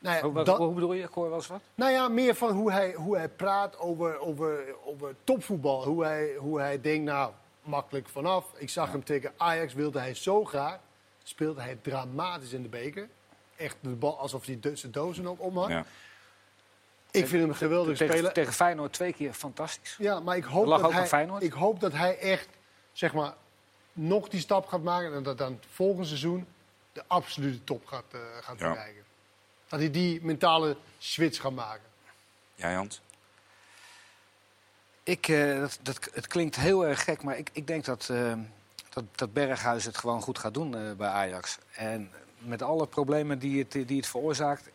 Nou 0.04 0.16
ja, 0.16 0.22
Hoe, 0.22 0.32
wat- 0.32 0.46
dat- 0.46 0.56
hoe 0.58 0.72
bedoel 0.74 0.92
je? 0.92 1.02
Ik 1.02 1.12
hoor 1.12 1.28
wel 1.28 1.34
eens 1.38 1.46
wat. 1.46 1.60
nou 1.74 1.92
ja, 1.92 2.08
meer 2.08 2.34
van 2.34 2.50
hoe 2.50 2.72
hij, 2.72 2.92
hoe 2.94 3.16
hij 3.16 3.28
praat 3.28 3.78
over, 3.78 4.18
over, 4.18 4.64
over 4.84 5.14
topvoetbal. 5.24 5.84
Hoe 5.84 6.04
hij, 6.04 6.34
hoe 6.38 6.60
hij 6.60 6.80
denkt, 6.80 7.04
nou, 7.04 7.32
makkelijk 7.62 8.08
vanaf. 8.08 8.44
Ik 8.56 8.70
zag 8.70 8.92
hem 8.92 9.04
tegen 9.04 9.32
Ajax, 9.36 9.74
wilde 9.74 9.98
hij 9.98 10.14
zo 10.14 10.44
graag. 10.44 10.78
Speelde 11.22 11.60
hij 11.60 11.78
dramatisch 11.82 12.52
in 12.52 12.62
de 12.62 12.68
beker. 12.68 13.08
Echt 13.56 13.76
de 13.80 13.88
bal 13.88 14.18
alsof 14.18 14.46
hij 14.46 14.58
de- 14.60 14.76
zijn 14.76 14.92
dozen 14.92 15.26
ook 15.26 15.40
om 15.42 15.58
had. 15.58 15.68
Ja. 15.68 15.84
Ik 17.10 17.26
vind 17.26 17.40
hem 17.40 17.50
een 17.50 17.56
geweldige 17.56 17.96
Tegen, 17.96 18.14
speler. 18.14 18.32
tegen 18.32 18.52
Feyenoord 18.52 18.92
twee 18.92 19.12
keer 19.12 19.32
fantastisch. 19.32 19.96
Ja, 19.98 20.20
maar 20.20 20.36
ik 20.36 20.44
hoop, 20.44 20.66
Lag 20.66 20.80
dat 20.80 20.92
hij, 20.92 21.06
Feyenoord. 21.06 21.42
ik 21.42 21.52
hoop 21.52 21.80
dat 21.80 21.92
hij 21.92 22.18
echt, 22.18 22.48
zeg 22.92 23.14
maar, 23.14 23.34
nog 23.92 24.28
die 24.28 24.40
stap 24.40 24.66
gaat 24.66 24.82
maken. 24.82 25.14
En 25.14 25.22
dat 25.22 25.38
dan 25.38 25.58
volgend 25.70 26.06
seizoen 26.06 26.46
de 26.92 27.02
absolute 27.06 27.64
top 27.64 27.86
gaat, 27.86 28.04
eh, 28.12 28.20
gaat 28.40 28.58
Ja. 28.58 28.68
bereiken. 28.70 29.03
Dat 29.74 29.82
hij 29.82 29.92
die 29.92 30.22
mentale 30.22 30.76
switch 30.98 31.40
gaat 31.40 31.52
maken. 31.52 31.84
Ja, 32.54 32.70
Jans? 32.70 33.00
Ik, 35.02 35.28
eh, 35.28 35.60
dat, 35.60 35.78
dat, 35.82 36.08
het 36.12 36.26
klinkt 36.26 36.56
heel 36.56 36.86
erg 36.86 37.04
gek, 37.04 37.22
maar 37.22 37.38
ik, 37.38 37.50
ik 37.52 37.66
denk 37.66 37.84
dat, 37.84 38.08
eh, 38.10 38.32
dat, 38.88 39.04
dat 39.14 39.32
Berghuis 39.32 39.84
het 39.84 39.98
gewoon 39.98 40.22
goed 40.22 40.38
gaat 40.38 40.54
doen 40.54 40.76
eh, 40.76 40.92
bij 40.92 41.08
Ajax. 41.08 41.58
En 41.72 42.10
met 42.38 42.62
alle 42.62 42.86
problemen 42.86 43.38
die 43.38 43.58
het, 43.58 43.72
die 43.72 43.96
het 43.96 44.06
veroorzaakt. 44.06 44.70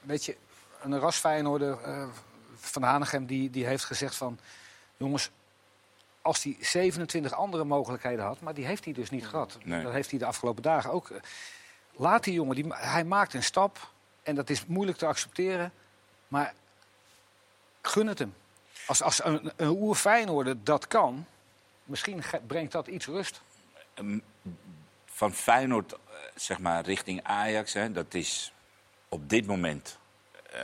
Weet 0.00 0.24
je, 0.24 0.36
een 0.80 0.98
ras 0.98 1.16
Feyenoorder 1.16 1.80
eh, 1.80 2.06
van 2.54 2.82
Hanegem 2.82 3.26
die, 3.26 3.50
die 3.50 3.66
heeft 3.66 3.84
gezegd 3.84 4.14
van... 4.14 4.38
Jongens, 4.96 5.30
als 6.22 6.42
hij 6.42 6.56
27 6.60 7.32
andere 7.32 7.64
mogelijkheden 7.64 8.24
had, 8.24 8.40
maar 8.40 8.54
die 8.54 8.66
heeft 8.66 8.84
hij 8.84 8.92
dus 8.92 9.10
niet 9.10 9.26
gehad. 9.26 9.58
Nee. 9.62 9.82
Dat 9.82 9.92
heeft 9.92 10.10
hij 10.10 10.18
de 10.18 10.26
afgelopen 10.26 10.62
dagen 10.62 10.90
ook. 10.90 11.10
Laat 12.00 12.24
die 12.24 12.34
jongen, 12.34 12.54
die, 12.54 12.66
hij 12.68 13.04
maakt 13.04 13.34
een 13.34 13.42
stap 13.42 13.90
en 14.22 14.34
dat 14.34 14.50
is 14.50 14.66
moeilijk 14.66 14.98
te 14.98 15.06
accepteren. 15.06 15.72
Maar 16.28 16.54
gun 17.82 18.06
het 18.06 18.18
hem. 18.18 18.34
Als, 18.86 19.02
als 19.02 19.24
een, 19.24 19.52
een 19.56 19.68
oer 19.68 20.56
dat 20.62 20.86
kan, 20.86 21.26
misschien 21.84 22.22
brengt 22.46 22.72
dat 22.72 22.86
iets 22.86 23.06
rust. 23.06 23.40
Ehm, 23.94 24.18
Van 25.04 25.32
Feyenoord, 25.32 25.92
eh, 25.92 25.98
zeg 26.34 26.58
maar, 26.58 26.84
richting 26.84 27.22
Ajax, 27.22 27.72
hè, 27.72 27.92
dat 27.92 28.14
is 28.14 28.52
op 29.08 29.28
dit 29.28 29.46
moment, 29.46 29.98
eh, 30.50 30.60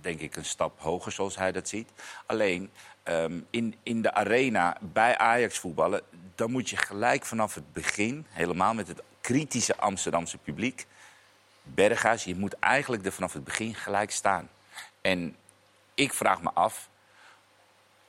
denk 0.00 0.20
ik, 0.20 0.36
een 0.36 0.44
stap 0.44 0.80
hoger 0.80 1.12
zoals 1.12 1.36
hij 1.36 1.52
dat 1.52 1.68
ziet. 1.68 1.90
Alleen, 2.26 2.70
ehm, 3.02 3.40
in, 3.50 3.74
in 3.82 4.02
de 4.02 4.14
arena 4.14 4.76
bij 4.80 5.18
Ajax 5.18 5.58
voetballen, 5.58 6.02
dan 6.34 6.50
moet 6.50 6.70
je 6.70 6.76
gelijk 6.76 7.24
vanaf 7.24 7.54
het 7.54 7.72
begin, 7.72 8.26
helemaal 8.28 8.74
met 8.74 8.88
het 8.88 9.02
kritische 9.20 9.76
Amsterdamse 9.76 10.38
publiek, 10.38 10.86
Berghuis, 11.62 12.24
je 12.24 12.34
moet 12.36 12.58
eigenlijk 12.58 13.04
er 13.06 13.12
vanaf 13.12 13.32
het 13.32 13.44
begin 13.44 13.74
gelijk 13.74 14.10
staan. 14.10 14.48
En 15.00 15.36
ik 15.94 16.12
vraag 16.12 16.42
me 16.42 16.50
af 16.54 16.88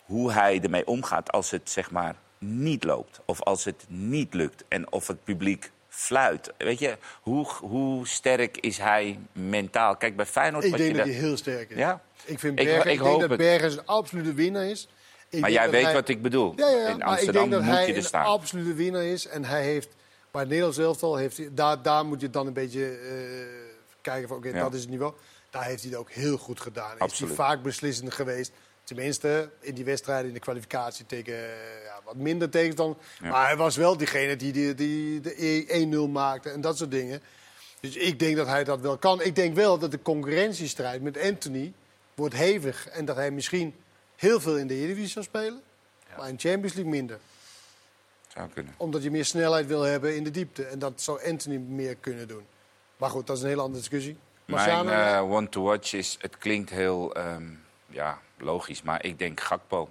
hoe 0.05 0.31
hij 0.31 0.59
ermee 0.63 0.87
omgaat 0.87 1.31
als 1.31 1.51
het 1.51 1.69
zeg 1.69 1.91
maar 1.91 2.15
niet 2.37 2.83
loopt. 2.83 3.19
Of 3.25 3.41
als 3.41 3.63
het 3.65 3.85
niet 3.87 4.33
lukt. 4.33 4.63
En 4.67 4.91
of 4.91 5.07
het 5.07 5.23
publiek 5.23 5.71
fluit. 5.89 6.51
Weet 6.57 6.79
je, 6.79 6.97
hoe, 7.21 7.45
hoe 7.47 8.07
sterk 8.07 8.57
is 8.57 8.77
hij 8.77 9.19
mentaal? 9.31 9.95
Kijk, 9.95 10.15
bij 10.15 10.25
Feyenoord... 10.25 10.63
Ik 10.63 10.77
denk 10.77 10.91
je 10.91 10.97
dat 10.97 11.05
hij 11.05 11.15
heel 11.15 11.37
sterk 11.37 11.69
is. 11.69 11.77
Ja? 11.77 12.01
Ik, 12.25 12.39
vind 12.39 12.59
Ik- 12.59 12.65
Bergen, 12.65 12.91
ik 12.91 12.97
ik, 12.97 13.03
denk 13.03 13.19
dat 13.19 13.29
het. 13.29 13.39
Bergen 13.39 13.71
een 13.71 13.85
absolute 13.85 14.33
winnaar 14.33 14.65
is. 14.65 14.87
Ik 15.29 15.39
Maar 15.41 15.51
jij 15.51 15.69
weet 15.69 15.83
hij- 15.83 15.93
wat 15.93 16.07
ik 16.09 16.21
bedoel. 16.21 16.53
Ja, 16.55 16.67
ja, 16.69 16.77
ja. 16.77 16.77
In 16.77 16.85
maar 16.85 16.95
ik 16.97 17.03
Amsterdam 17.03 17.33
denk 17.41 17.51
dat 17.51 17.61
moet 17.61 17.73
hij 17.73 17.85
je 17.85 17.91
er 17.91 17.97
een 17.97 18.03
staan. 18.03 18.25
absolute 18.25 18.73
winnaar 18.73 19.03
is. 19.03 19.27
En 19.27 19.45
hij 19.45 19.63
heeft, 19.63 19.89
bij 20.31 20.41
het 20.41 20.49
Nederlands 20.49 20.77
elftal, 20.77 21.15
heeft 21.15 21.37
hij, 21.37 21.49
daar, 21.53 21.81
daar 21.81 22.05
moet 22.05 22.21
je 22.21 22.29
dan 22.29 22.47
een 22.47 22.53
beetje 22.53 22.85
eh, 22.97 23.15
kijken 24.01 24.27
van, 24.27 24.37
oké, 24.37 24.47
Ja. 24.49 24.59
dat 24.61 24.73
is 24.73 24.81
het 24.81 24.89
niveau. 24.89 25.13
Daar 25.49 25.63
heeft 25.63 25.81
hij 25.81 25.91
het 25.91 25.99
ook 25.99 26.11
heel 26.11 26.37
goed 26.37 26.59
gedaan. 26.61 26.93
Is 26.95 26.99
Absoluut. 26.99 27.37
hij 27.37 27.45
vaak 27.45 27.61
beslissend 27.63 28.13
geweest. 28.13 28.51
Tenminste, 28.83 29.49
in 29.59 29.73
die 29.73 29.85
wedstrijden, 29.85 30.27
in 30.27 30.33
de 30.33 30.39
kwalificatie 30.39 31.05
tegen 31.05 31.33
eh, 31.33 31.83
ja, 31.85 31.99
wat 32.05 32.15
minder 32.15 32.49
tegenstander. 32.49 32.97
Ja. 33.21 33.29
Maar 33.29 33.45
hij 33.47 33.57
was 33.57 33.75
wel 33.75 33.97
diegene 33.97 34.35
die, 34.35 34.51
die, 34.51 34.73
die 34.73 35.21
de 35.21 36.05
1-0 36.07 36.11
maakte 36.11 36.49
en 36.49 36.61
dat 36.61 36.77
soort 36.77 36.91
dingen. 36.91 37.21
Dus 37.79 37.95
ik 37.95 38.19
denk 38.19 38.35
dat 38.35 38.47
hij 38.47 38.63
dat 38.63 38.79
wel 38.81 38.97
kan. 38.97 39.21
Ik 39.21 39.35
denk 39.35 39.55
wel 39.55 39.77
dat 39.79 39.91
de 39.91 40.01
concurrentiestrijd 40.01 41.01
met 41.01 41.17
Anthony 41.21 41.73
wordt 42.15 42.35
hevig. 42.35 42.87
En 42.87 43.05
dat 43.05 43.15
hij 43.15 43.31
misschien 43.31 43.75
heel 44.15 44.39
veel 44.39 44.57
in 44.57 44.67
de 44.67 44.73
Eredivisie 44.73 45.09
zal 45.09 45.23
spelen. 45.23 45.61
Maar 46.17 46.29
in 46.29 46.39
Champions 46.39 46.73
League 46.73 46.91
minder. 46.91 47.19
Zou 48.33 48.49
kunnen. 48.49 48.73
Omdat 48.77 49.03
je 49.03 49.11
meer 49.11 49.25
snelheid 49.25 49.67
wil 49.67 49.81
hebben 49.81 50.15
in 50.15 50.23
de 50.23 50.31
diepte. 50.31 50.63
En 50.63 50.79
dat 50.79 51.01
zou 51.01 51.29
Anthony 51.29 51.57
meer 51.57 51.95
kunnen 51.95 52.27
doen. 52.27 52.45
Maar 52.97 53.09
goed, 53.09 53.27
dat 53.27 53.37
is 53.37 53.43
een 53.43 53.49
hele 53.49 53.61
andere 53.61 53.79
discussie. 53.79 54.17
Mijn 54.45 54.85
Marciano, 54.85 55.35
one 55.35 55.49
to 55.49 55.61
watch 55.61 55.93
is, 55.93 56.17
het 56.19 56.37
klinkt 56.37 56.69
heel 56.69 57.13
ehm, 57.13 57.43
ja, 57.87 58.19
logisch, 58.37 58.81
maar 58.81 59.05
ik 59.05 59.19
denk 59.19 59.39
Gakpo. 59.39 59.89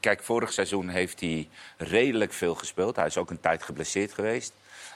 Kijk, 0.00 0.22
vorig 0.22 0.52
seizoen 0.52 0.88
heeft 0.88 1.20
hij 1.20 1.48
redelijk 1.76 2.32
veel 2.32 2.54
gespeeld. 2.54 2.96
Hij 2.96 3.06
is 3.06 3.16
ook 3.16 3.30
een 3.30 3.40
tijd 3.40 3.62
geblesseerd 3.62 4.12
geweest. 4.12 4.52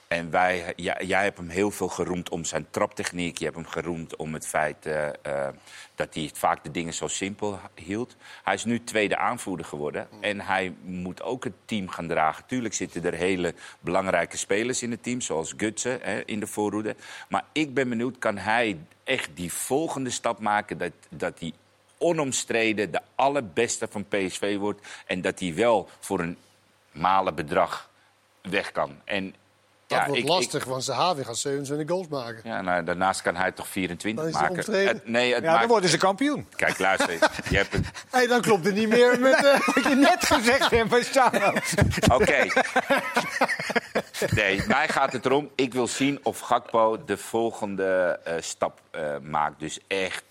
En 0.09 0.31
wij, 0.31 0.73
ja, 0.77 1.03
jij 1.03 1.23
hebt 1.23 1.38
hem 1.38 1.49
heel 1.49 1.71
veel 1.71 1.88
geroemd 1.88 2.29
om 2.29 2.45
zijn 2.45 2.66
traptechniek. 2.71 3.38
Je 3.38 3.45
hebt 3.45 3.57
hem 3.57 3.66
geroemd 3.66 4.16
om 4.16 4.35
het 4.35 4.47
feit 4.47 4.87
eh, 4.87 5.09
eh, 5.09 5.55
dat 5.95 6.14
hij 6.14 6.31
vaak 6.35 6.64
de 6.64 6.71
dingen 6.71 6.95
zo 6.95 7.09
simpel 7.09 7.59
hield. 7.75 8.16
Hij 8.45 8.55
is 8.55 8.64
nu 8.64 8.85
tweede 8.85 9.16
aanvoerder 9.16 9.66
geworden. 9.66 10.09
En 10.21 10.40
hij 10.40 10.75
moet 10.83 11.23
ook 11.23 11.45
het 11.45 11.53
team 11.64 11.88
gaan 11.88 12.09
dragen. 12.09 12.47
Tuurlijk 12.47 12.75
zitten 12.75 13.05
er 13.05 13.14
hele 13.14 13.55
belangrijke 13.81 14.37
spelers 14.37 14.83
in 14.83 14.90
het 14.90 15.03
team, 15.03 15.21
zoals 15.21 15.55
Gutsen 15.57 15.99
hè, 16.03 16.21
in 16.25 16.40
de 16.40 16.47
voorhoede. 16.47 16.97
Maar 17.29 17.45
ik 17.53 17.75
ben 17.75 17.88
benieuwd, 17.88 18.19
kan 18.19 18.38
hij 18.38 18.79
echt 19.05 19.31
die 19.35 19.53
volgende 19.53 20.11
stap 20.11 20.38
maken... 20.40 20.79
dat, 20.79 20.92
dat 21.09 21.38
hij 21.38 21.53
onomstreden 21.99 22.90
de 22.90 23.01
allerbeste 23.14 23.88
van 23.90 24.09
PSV 24.09 24.57
wordt... 24.57 24.87
en 25.07 25.21
dat 25.21 25.40
hij 25.40 25.55
wel 25.55 25.88
voor 26.01 26.21
een 26.21 26.37
malen 26.92 27.35
bedrag 27.35 27.90
weg 28.42 28.73
kan. 28.73 29.01
En, 29.05 29.35
dat 29.87 29.99
ja, 29.99 30.07
wordt 30.07 30.22
ik- 30.22 30.29
lastig, 30.29 30.64
want 30.64 30.85
Zahavi 30.85 31.25
gaat 31.25 31.37
27 31.37 31.88
goals 31.88 32.09
maken. 32.09 32.40
ja, 32.44 32.61
nou, 32.62 32.85
daarnaast 32.85 33.22
kan 33.22 33.37
hij 33.37 33.53
toch 33.53 33.68
24 33.68 34.22
Dan 34.25 34.33
is 34.33 34.38
hij 34.38 34.49
maken. 34.51 34.87
Het- 34.87 35.07
nee, 35.09 35.27
het 35.35 35.42
Ja, 35.42 35.49
dan 35.49 35.55
maakt... 35.59 35.66
worden 35.68 35.90
ze 35.90 35.96
kampioen. 35.96 36.46
Kijk, 36.57 36.79
luister. 36.79 37.11
je 37.51 37.57
hebt 37.57 37.75
een... 37.75 37.87
Hey, 38.11 38.27
dan 38.27 38.40
klopt 38.40 38.64
het 38.64 38.75
niet 38.75 38.88
meer 38.88 39.20
met... 39.20 39.44
eh, 39.44 39.61
Wat 39.75 39.85
je 39.85 39.94
net 39.94 40.25
gezegd 40.27 40.70
hebt, 40.70 40.90
Marciano. 40.90 41.53
Oké. 42.20 42.46
Nee, 44.35 44.62
mij 44.66 44.88
gaat 44.88 45.12
het 45.12 45.25
erom. 45.27 45.51
Ik 45.55 45.72
wil 45.72 45.87
zien 45.87 46.20
of 46.22 46.38
Gakpo 46.38 47.05
de 47.05 47.16
volgende 47.16 48.20
eh, 48.25 48.35
stap 48.40 48.81
eh, 48.90 49.16
maakt. 49.22 49.61
Dus 49.61 49.79
echt 49.87 50.25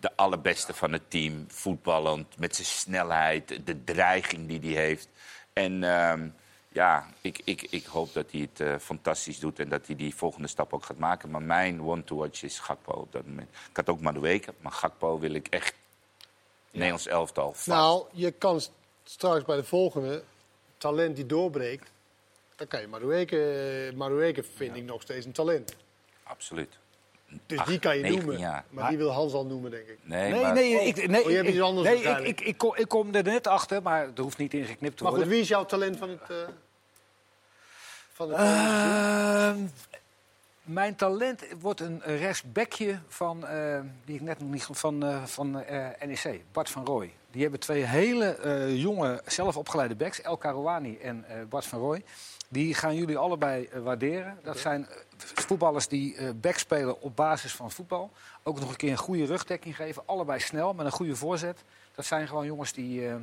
de 0.00 0.10
allerbeste 0.16 0.74
van 0.74 0.92
het 0.92 1.10
team. 1.10 1.44
Voetballend, 1.48 2.38
met 2.38 2.54
zijn 2.54 2.66
snelheid, 2.66 3.60
de 3.64 3.84
dreiging 3.84 4.48
die 4.48 4.74
hij 4.74 4.84
heeft. 4.84 5.08
En 5.52 5.84
ehm, 5.84 6.28
ja, 6.74 7.08
ik, 7.20 7.40
ik, 7.44 7.62
ik 7.62 7.84
hoop 7.84 8.12
dat 8.12 8.30
hij 8.30 8.40
het 8.40 8.60
eh, 8.60 8.76
fantastisch 8.78 9.38
doet 9.38 9.58
en 9.58 9.68
dat 9.68 9.86
hij 9.86 9.96
die 9.96 10.14
volgende 10.14 10.48
stap 10.48 10.72
ook 10.72 10.84
gaat 10.84 10.98
maken. 10.98 11.30
Maar 11.30 11.42
mijn 11.42 11.82
one-to-watch 11.82 12.42
is 12.42 12.58
Gakpo 12.58 12.92
op 12.92 13.12
dat 13.12 13.26
moment. 13.26 13.48
Ik 13.70 13.76
had 13.76 13.88
ook 13.88 14.00
Madueke, 14.00 14.54
maar 14.60 14.72
Gakpo 14.72 15.18
wil 15.18 15.34
ik 15.34 15.48
echt 15.48 15.74
Nederlands 16.70 17.06
elftal 17.06 17.52
vast. 17.52 17.66
Nou, 17.66 18.06
je 18.12 18.30
kan 18.30 18.60
straks 19.04 19.44
bij 19.44 19.56
de 19.56 19.64
volgende 19.64 20.22
talent 20.76 21.16
die 21.16 21.26
doorbreekt. 21.26 21.90
Dan 22.56 22.66
kan 22.66 22.80
je 22.80 22.86
Marueke, 22.86 23.92
Marueke 23.94 24.42
vind 24.42 24.76
ik 24.76 24.84
nog 24.84 25.02
steeds 25.02 25.26
een 25.26 25.32
talent. 25.32 25.76
Absoluut. 26.22 26.78
Dus 27.46 27.58
Ach, 27.58 27.66
die 27.66 27.78
kan 27.78 27.96
je 27.96 28.02
19 28.02 28.26
noemen. 28.28 28.64
Maar 28.70 28.88
die 28.88 28.98
wil 28.98 29.10
Hans 29.10 29.32
al 29.32 29.46
noemen, 29.46 29.70
denk 29.70 29.86
ik. 29.88 29.98
Nee, 30.02 30.32
Nee, 30.32 30.42
maar 30.42 30.52
nee, 30.52 30.72
ik, 30.84 31.08
nee, 31.08 31.24
Oh, 31.24 31.30
je 31.30 31.36
hebt 31.36 31.48
iets 31.48 31.60
anders 31.60 31.88
nee, 31.88 32.02
ik, 32.02 32.18
ik, 32.26 32.40
ik, 32.40 32.58
kom, 32.58 32.76
ik 32.76 32.88
kom 32.88 33.14
er 33.14 33.22
net 33.24 33.46
achter, 33.46 33.82
maar 33.82 34.02
er 34.16 34.22
hoeft 34.22 34.38
niet 34.38 34.54
in 34.54 34.64
geknipt 34.64 34.96
te 34.96 35.02
Maar 35.02 35.12
goed, 35.12 35.20
worden. 35.20 35.28
wie 35.28 35.42
is 35.42 35.48
jouw 35.48 35.64
talent 35.64 35.96
van 35.96 36.08
het... 36.08 36.20
eh 36.30 36.36
van 38.12 38.28
het 38.30 38.38
Ehm, 38.38 39.58
mijn 40.62 40.94
talent 40.96 41.42
wordt 41.60 41.80
een 41.80 42.00
rechtsbackje 42.04 42.98
van, 43.08 43.46
eh, 43.46 43.80
die 44.04 44.14
ik 44.14 44.20
net 44.20 44.38
nog 44.40 44.50
niet 44.50 44.66
van, 44.70 45.04
eh, 45.04 45.24
van 45.24 45.60
eh, 45.60 45.86
NEC, 46.06 46.40
Bart 46.52 46.70
van 46.70 46.84
Rooij. 46.86 47.12
Die 47.30 47.42
hebben 47.42 47.60
twee 47.60 47.82
hele 47.82 48.24
eh, 48.36 48.76
jonge, 48.82 49.22
zelf 49.26 49.56
opgeleide 49.56 49.94
backs, 49.94 50.20
El 50.20 50.36
Karouani 50.36 50.98
en 50.98 51.24
eh, 51.28 51.36
Bart 51.48 51.66
van 51.66 51.78
Rooij. 51.78 52.02
Die 52.48 52.74
gaan 52.74 52.94
jullie 52.94 53.16
allebei 53.16 53.64
eh, 53.72 53.80
waarderen. 53.80 54.38
Dat 54.42 54.58
zijn 54.58 54.86
eh, 54.88 54.96
voetballers 55.34 55.88
die 55.88 56.16
eh 56.16 56.30
back 56.34 56.58
spelen 56.58 57.00
op 57.00 57.16
basis 57.16 57.54
van 57.54 57.70
voetbal. 57.70 58.10
Ook 58.42 58.60
nog 58.60 58.70
een 58.70 58.76
keer 58.76 58.90
een 58.90 58.96
goede 58.96 59.24
rugdekking 59.24 59.76
geven. 59.76 60.02
Allebei 60.06 60.40
snel, 60.40 60.74
met 60.74 60.86
een 60.86 60.92
goede 60.92 61.16
voorzet. 61.16 61.62
Dat 61.94 62.04
zijn 62.04 62.28
gewoon 62.28 62.46
jongens 62.46 62.72
die... 62.72 63.08
eh, 63.08 63.14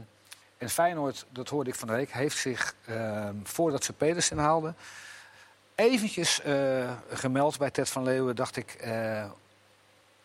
en 0.58 0.70
Feyenoord, 0.70 1.26
dat 1.30 1.50
hoorde 1.50 1.70
ik 1.70 1.76
van 1.76 1.88
de 1.88 1.94
week, 1.94 2.12
heeft 2.12 2.38
zich, 2.38 2.76
eh, 2.86 3.30
voordat 3.44 3.84
ze 3.84 3.94
Pedersen 3.94 4.38
haalden 4.38 4.76
eventjes 5.76 6.42
eh, 6.42 6.92
gemeld 7.10 7.58
bij 7.58 7.72
Ted 7.72 7.90
van 7.90 8.04
Leeuwen, 8.04 8.36
dacht 8.36 8.56
ik, 8.56 8.72
eh, 8.74 9.32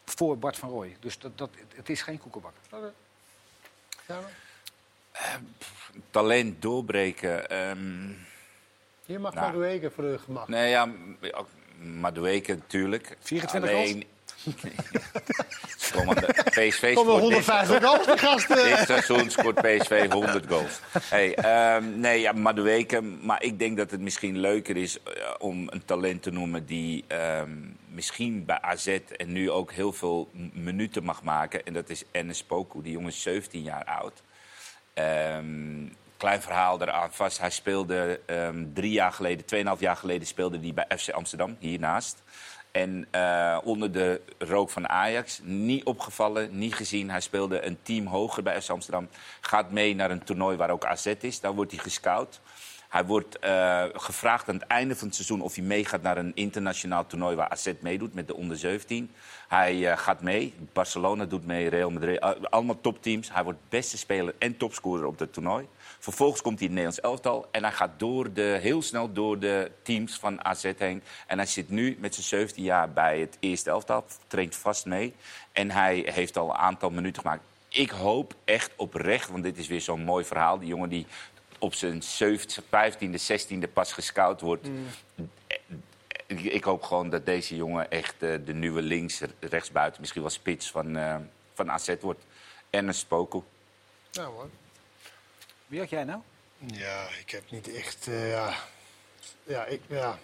voor 0.04 0.38
Bart 0.38 0.56
van 0.56 0.68
Rooij. 0.68 0.96
Dus 1.00 1.18
dat, 1.18 1.38
dat, 1.38 1.50
het 1.74 1.88
is 1.88 2.02
geen 2.02 2.18
koekenbak. 2.18 2.52
Ja, 4.06 4.20
talent 6.10 6.62
doorbreken. 6.62 7.50
ehm, 7.50 8.08
je 9.04 9.18
mag 9.18 9.34
Nou. 9.34 9.46
Marueke 9.46 9.90
voor 9.90 10.04
de 10.04 10.18
gemak. 10.18 10.48
nee, 10.48 10.68
ja, 10.70 10.88
Madueke 11.80 12.52
natuurlijk. 12.52 13.16
24 13.20 13.70
Alleen... 13.70 14.04
PSV 16.50 16.94
Kom 16.94 17.04
scoort 17.04 17.20
wel 17.20 17.28
dit- 17.28 17.46
150 17.46 17.82
goals, 17.82 18.06
die 18.06 18.18
gasten. 18.18 18.56
Dit 18.64 18.86
seizoen 18.86 19.30
scoort 19.30 19.54
PSV 19.54 20.12
100 20.12 20.46
goals. 20.48 20.80
Hey, 21.00 21.34
ehm, 21.34 22.00
nee, 22.00 22.20
ja, 22.20 22.32
Madueke. 22.32 23.00
Maar 23.00 23.42
ik 23.42 23.58
denk 23.58 23.76
dat 23.76 23.90
het 23.90 24.00
misschien 24.00 24.38
leuker 24.38 24.76
is 24.76 25.02
eh, 25.02 25.12
om 25.38 25.66
een 25.70 25.84
talent 25.84 26.22
te 26.22 26.30
noemen 26.30 26.66
die 26.66 27.04
ehm, 27.06 27.50
misschien 27.88 28.44
bij 28.44 28.60
AZ 28.60 28.98
en 29.16 29.32
nu 29.32 29.50
ook 29.50 29.72
heel 29.72 29.92
veel 29.92 30.28
minuten 30.52 31.04
mag 31.04 31.22
maken. 31.22 31.64
En 31.66 31.72
dat 31.72 31.88
is 31.88 32.02
Enes 32.10 32.42
Poku. 32.42 32.82
Die 32.82 32.92
jongen 32.92 33.08
is 33.08 33.22
17 33.22 33.62
jaar 33.62 33.84
oud. 33.84 34.22
Ehm, 34.94 35.84
klein 36.16 36.42
verhaal 36.42 36.82
eraan 36.82 37.12
vast. 37.12 37.38
Hij 37.38 37.50
speelde 37.50 38.20
ehm, 38.26 38.64
drie 38.74 38.92
jaar 38.92 39.12
geleden, 39.12 39.46
tweeënhalf 39.46 39.80
jaar 39.80 39.96
geleden 39.96 40.26
speelde 40.26 40.58
hij 40.58 40.74
bij 40.74 40.98
FC 40.98 41.10
Amsterdam, 41.10 41.56
hiernaast. 41.58 42.22
En 42.76 43.06
eh, 43.10 43.58
onder 43.64 43.92
de 43.92 44.20
rook 44.38 44.70
van 44.70 44.88
Ajax, 44.88 45.40
niet 45.42 45.84
opgevallen, 45.84 46.58
niet 46.58 46.74
gezien. 46.74 47.10
Hij 47.10 47.20
speelde 47.20 47.66
een 47.66 47.78
team 47.82 48.06
hoger 48.06 48.42
bij 48.42 48.62
FC 48.62 48.70
Amsterdam. 48.70 49.08
Gaat 49.40 49.70
mee 49.70 49.94
naar 49.94 50.10
een 50.10 50.24
toernooi 50.24 50.56
waar 50.56 50.70
ook 50.70 50.84
AZ 50.84 51.06
is. 51.06 51.40
Daar 51.40 51.54
wordt 51.54 51.72
hij 51.72 51.80
gescout. 51.80 52.40
Hij 52.96 53.04
wordt 53.04 53.38
eh, 53.38 53.84
gevraagd 53.92 54.48
aan 54.48 54.54
het 54.54 54.66
einde 54.66 54.96
van 54.96 55.06
het 55.06 55.16
seizoen 55.16 55.40
of 55.40 55.54
hij 55.54 55.64
meegaat 55.64 56.02
naar 56.02 56.16
een 56.16 56.32
internationaal 56.34 57.06
toernooi 57.06 57.36
waar 57.36 57.48
AZ 57.48 57.72
meedoet 57.80 58.14
met 58.14 58.26
de 58.26 58.36
onder 58.36 58.56
17. 58.56 59.10
Hij 59.48 59.90
eh, 59.90 59.98
gaat 59.98 60.22
mee. 60.22 60.54
Barcelona 60.72 61.24
doet 61.24 61.46
mee, 61.46 61.68
Real 61.68 61.90
Madrid. 61.90 62.18
eh, 62.18 62.30
allemaal 62.50 62.80
topteams. 62.80 63.32
Hij 63.32 63.44
wordt 63.44 63.58
beste 63.68 63.98
speler 63.98 64.34
en 64.38 64.56
topscorer 64.56 65.06
op 65.06 65.18
het 65.18 65.32
toernooi. 65.32 65.66
Vervolgens 65.98 66.42
komt 66.42 66.58
hij 66.58 66.68
in 66.68 66.74
het 66.74 66.84
Nederlands 66.84 67.22
elftal 67.22 67.48
en 67.50 67.62
hij 67.62 67.72
gaat 67.72 67.98
door 67.98 68.32
de, 68.32 68.58
heel 68.60 68.82
snel 68.82 69.12
door 69.12 69.38
de 69.38 69.70
teams 69.82 70.18
van 70.18 70.44
AZ 70.44 70.72
heen. 70.78 71.02
En 71.26 71.38
hij 71.38 71.46
zit 71.46 71.70
nu 71.70 71.96
met 72.00 72.14
zijn 72.14 72.26
17 72.26 72.62
jaar 72.62 72.90
bij 72.90 73.20
het 73.20 73.36
eerste 73.40 73.70
elftal, 73.70 74.04
traint 74.26 74.56
vast 74.56 74.86
mee. 74.86 75.14
En 75.52 75.70
hij 75.70 76.08
heeft 76.12 76.36
al 76.36 76.48
een 76.48 76.56
aantal 76.56 76.90
minuten 76.90 77.22
gemaakt. 77.22 77.42
Ik 77.68 77.90
hoop 77.90 78.34
echt 78.44 78.70
oprecht, 78.76 79.30
want 79.30 79.42
dit 79.42 79.58
is 79.58 79.66
weer 79.66 79.80
zo'n 79.80 80.04
mooi 80.04 80.24
verhaal. 80.24 80.58
Die 80.58 80.68
jongen 80.68 80.88
die 80.88 81.06
op 81.58 81.74
zijn 81.74 82.02
15e, 82.02 83.20
16e 83.30 83.72
pas 83.72 83.92
gescout 83.92 84.40
wordt. 84.40 84.66
Ik, 86.26 86.40
ik 86.40 86.64
hoop 86.64 86.82
gewoon 86.82 87.10
dat 87.10 87.26
deze 87.26 87.56
jongen 87.56 87.90
echt 87.90 88.22
eh, 88.22 88.34
de 88.44 88.54
nieuwe 88.54 88.82
links, 88.82 89.20
rechtsbuiten, 89.40 90.00
misschien 90.00 90.22
wel 90.22 90.30
spits 90.30 90.70
van, 90.70 90.96
eh, 90.96 91.16
van 91.54 91.70
AZ 91.70 91.94
wordt. 92.00 92.24
En 92.70 92.88
een 92.88 92.94
Spoku. 92.94 93.42
Ja, 94.10 94.24
hoor. 94.24 94.48
Wie 95.66 95.78
had 95.80 95.90
jij 95.90 96.04
nou? 96.04 96.20
Ja, 96.58 97.08
ik 97.20 97.30
heb 97.30 97.50
niet 97.50 97.74
echt... 97.74 98.06
eh, 98.06 98.30
ja. 98.30 98.54
Ja, 99.42 99.64
ik, 99.64 99.80
ja, 99.86 100.18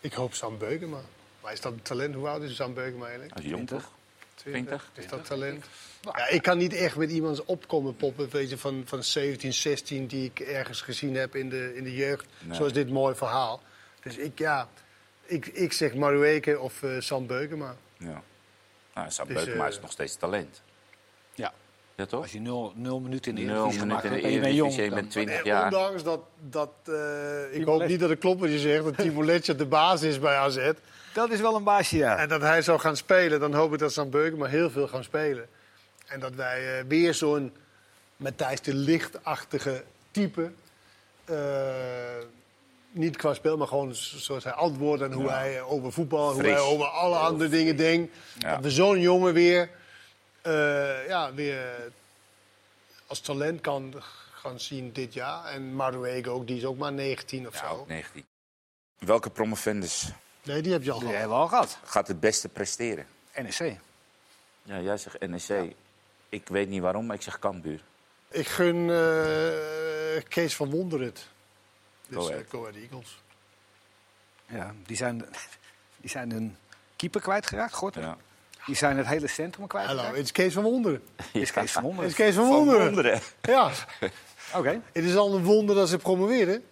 ik 0.00 0.12
hoop 0.12 0.34
Sam 0.34 0.58
Beukema. 0.58 1.00
Maar 1.42 1.52
is 1.52 1.60
dat 1.60 1.72
een 1.72 1.82
talent? 1.82 2.14
Hoe 2.14 2.28
oud 2.28 2.42
is 2.42 2.56
Sam 2.56 2.74
Beukema 2.74 3.04
eigenlijk? 3.04 3.34
Als 3.36 3.44
jong 3.44 3.66
toch? 3.66 3.92
20? 4.50 4.90
Is 4.94 5.08
dat 5.08 5.24
talent? 5.24 5.66
Ja, 6.00 6.28
ik 6.28 6.42
kan 6.42 6.58
niet 6.58 6.72
echt 6.74 6.96
met 6.96 7.10
iemand 7.10 7.44
opkomen 7.44 7.96
poppen 7.96 8.28
weet 8.30 8.50
je, 8.50 8.58
van, 8.58 8.82
van 8.86 9.02
17, 9.02 9.52
16 9.52 10.06
die 10.06 10.24
ik 10.24 10.40
ergens 10.40 10.80
gezien 10.80 11.14
heb 11.14 11.36
in 11.36 11.48
de, 11.48 11.76
in 11.76 11.84
de 11.84 11.94
jeugd. 11.94 12.26
Nee. 12.40 12.56
Zoals 12.56 12.72
dit 12.72 12.90
mooi 12.90 13.14
verhaal. 13.14 13.62
Dus 14.02 14.16
ik, 14.16 14.38
ja, 14.38 14.68
ik, 15.24 15.46
ik 15.46 15.72
zeg 15.72 15.94
Marueke 15.94 16.58
of 16.58 16.82
eh, 16.82 17.00
Sam 17.00 17.26
Beukema. 17.26 17.76
Ja. 17.96 18.22
Nou, 18.94 19.10
Sam 19.10 19.26
Dus, 19.26 19.36
Beukema 19.36 19.64
eh, 19.64 19.70
is 19.70 19.80
nog 19.80 19.90
steeds 19.90 20.16
talent. 20.16 20.62
Ja. 21.96 22.06
Toch? 22.06 22.22
Als 22.22 22.32
je 22.32 22.40
nul, 22.40 22.72
nul 22.74 23.00
minuten 23.00 23.30
in 23.30 23.36
de 23.36 23.42
Nul 23.52 23.54
Eredivisie 23.54 23.80
gemaakt 23.80 24.04
in 24.04 24.10
hebt 24.10 24.22
de 24.22 24.28
en 24.28 24.34
je 24.34 24.40
bent 24.40 24.54
jong... 24.54 24.74
je 24.74 24.80
bent 24.80 24.94
dan- 24.94 25.08
20 25.08 25.36
En 25.38 25.44
jaar. 25.44 25.64
ondanks 25.64 26.02
dat, 26.02 26.20
dat 26.50 26.70
eh, 26.84 27.58
ik 27.58 27.64
hoop 27.64 27.86
niet 27.86 28.00
dat 28.00 28.08
het 28.10 28.18
klopt 28.18 28.40
wat 28.40 28.50
je 28.50 28.58
zegt, 28.58 28.84
dat 28.84 28.96
Timo 29.02 29.24
Letje 29.24 29.54
de 29.54 29.66
baas 29.66 30.02
is 30.02 30.18
bij 30.18 30.36
AZ. 30.36 30.70
Dat 31.14 31.30
is 31.30 31.40
wel 31.40 31.54
een 31.56 31.64
baasje, 31.64 31.96
ja. 31.96 32.16
En 32.16 32.28
dat 32.28 32.40
hij 32.40 32.62
zou 32.62 32.78
gaan 32.78 32.96
spelen, 32.96 33.40
dan 33.40 33.54
hoop 33.54 33.72
ik 33.72 33.78
dat 33.78 33.92
Sam 33.92 34.10
Beukema 34.10 34.46
heel 34.46 34.70
veel 34.70 34.88
gaan 34.88 35.04
spelen. 35.04 35.46
En 36.06 36.20
dat 36.20 36.34
wij 36.34 36.78
eh, 36.78 36.84
weer 36.88 37.14
zo'n 37.14 37.52
Matthijs 38.16 38.60
de 38.60 38.74
Lichtachtige 38.74 39.82
type... 40.10 40.50
eh, 41.24 41.36
niet 42.90 43.16
qua 43.16 43.34
spel, 43.34 43.56
maar 43.56 43.66
gewoon 43.68 43.94
zoals 43.94 44.44
hij 44.44 44.52
antwoordt 44.52 45.02
en 45.02 45.12
hoe 45.12 45.24
Ja. 45.24 45.38
hij 45.38 45.62
over 45.62 45.92
voetbal, 45.92 46.32
hoe 46.32 46.42
hij 46.42 46.58
over 46.58 46.86
alle 46.86 47.16
andere 47.16 47.50
dingen 47.50 47.76
denkt. 47.76 48.14
Ja. 48.38 48.54
Dat 48.54 48.62
we 48.62 48.70
zo'n 48.70 49.00
jongen 49.00 49.32
weer, 49.34 49.68
eh, 50.46 51.06
ja, 51.08 51.34
weer 51.34 51.92
als 53.06 53.20
talent 53.20 53.60
kan 53.60 53.94
gaan 54.34 54.60
zien 54.60 54.92
dit 54.92 55.14
jaar. 55.14 55.44
En 55.44 55.74
Maruego 55.74 56.30
ook, 56.30 56.46
die 56.46 56.56
is 56.56 56.64
ook 56.64 56.76
maar 56.78 56.92
19 56.92 57.46
of 57.46 57.54
Ja, 57.54 57.68
zo. 57.68 57.74
ook 57.74 57.88
19. 57.88 58.24
Welke 58.98 59.30
promovendus 59.30 60.08
Nee, 60.42 60.62
die 60.62 60.72
heb 60.72 60.82
je 60.82 60.90
al 60.90 60.98
Die 60.98 61.06
gehad. 61.08 61.20
hebben 61.20 61.36
we 61.36 61.42
al 61.42 61.48
gehad. 61.48 61.78
gaat 61.84 62.08
het 62.08 62.20
beste 62.20 62.48
presteren? 62.48 63.06
NEC. 63.36 63.78
Ja, 64.62 64.80
jij 64.80 64.96
zegt 64.96 65.20
NEC. 65.28 65.74
Ik 66.28 66.48
weet 66.48 66.68
niet 66.68 66.80
waarom, 66.82 67.06
maar 67.06 67.16
ik 67.16 67.22
zeg 67.22 67.38
Cambuur. 67.38 67.80
Ik 68.28 68.46
gun 68.48 68.90
eh, 68.90 70.22
Kees 70.28 70.56
van 70.56 70.70
Wonder 70.70 71.00
het. 71.00 71.26
Dus 72.08 72.16
Go 72.24 72.30
Ahead. 72.30 72.44
Go 72.48 72.60
Ahead 72.60 72.74
Eagles. 72.76 73.18
Ja, 74.46 74.74
die 74.86 74.96
zijn, 74.96 75.18
die 76.00 76.10
zijn 76.10 76.30
een 76.30 76.56
keeper 76.96 77.20
kwijtgeraakt, 77.20 77.72
Gorter. 77.74 78.02
Ja. 78.02 78.16
Die 78.66 78.74
zijn 78.76 78.96
het 78.96 79.06
hele 79.06 79.26
centrum 79.28 79.66
Hallo, 79.68 79.84
kwijtgeraakt. 79.86 80.16
het 80.16 80.24
is 80.24 80.32
Kees 80.32 80.52
van 80.52 80.62
Wonder. 80.62 81.00
Is 81.32 81.52
Kees 81.52 81.72
van 81.72 81.82
Het 81.82 81.82
Wonderen. 81.82 82.10
is 82.10 82.14
Kees 82.16 82.34
van 82.34 82.46
Van 82.46 82.54
Wonderen. 82.56 82.84
Wonderen. 82.84 83.20
Ja, 83.42 83.70
Oké, 84.58 84.80
het 84.92 85.04
is 85.04 85.16
al 85.16 85.34
een 85.34 85.44
wonder 85.44 85.74
dat 85.76 85.88
ze 85.88 85.98
promoveren. 85.98 86.64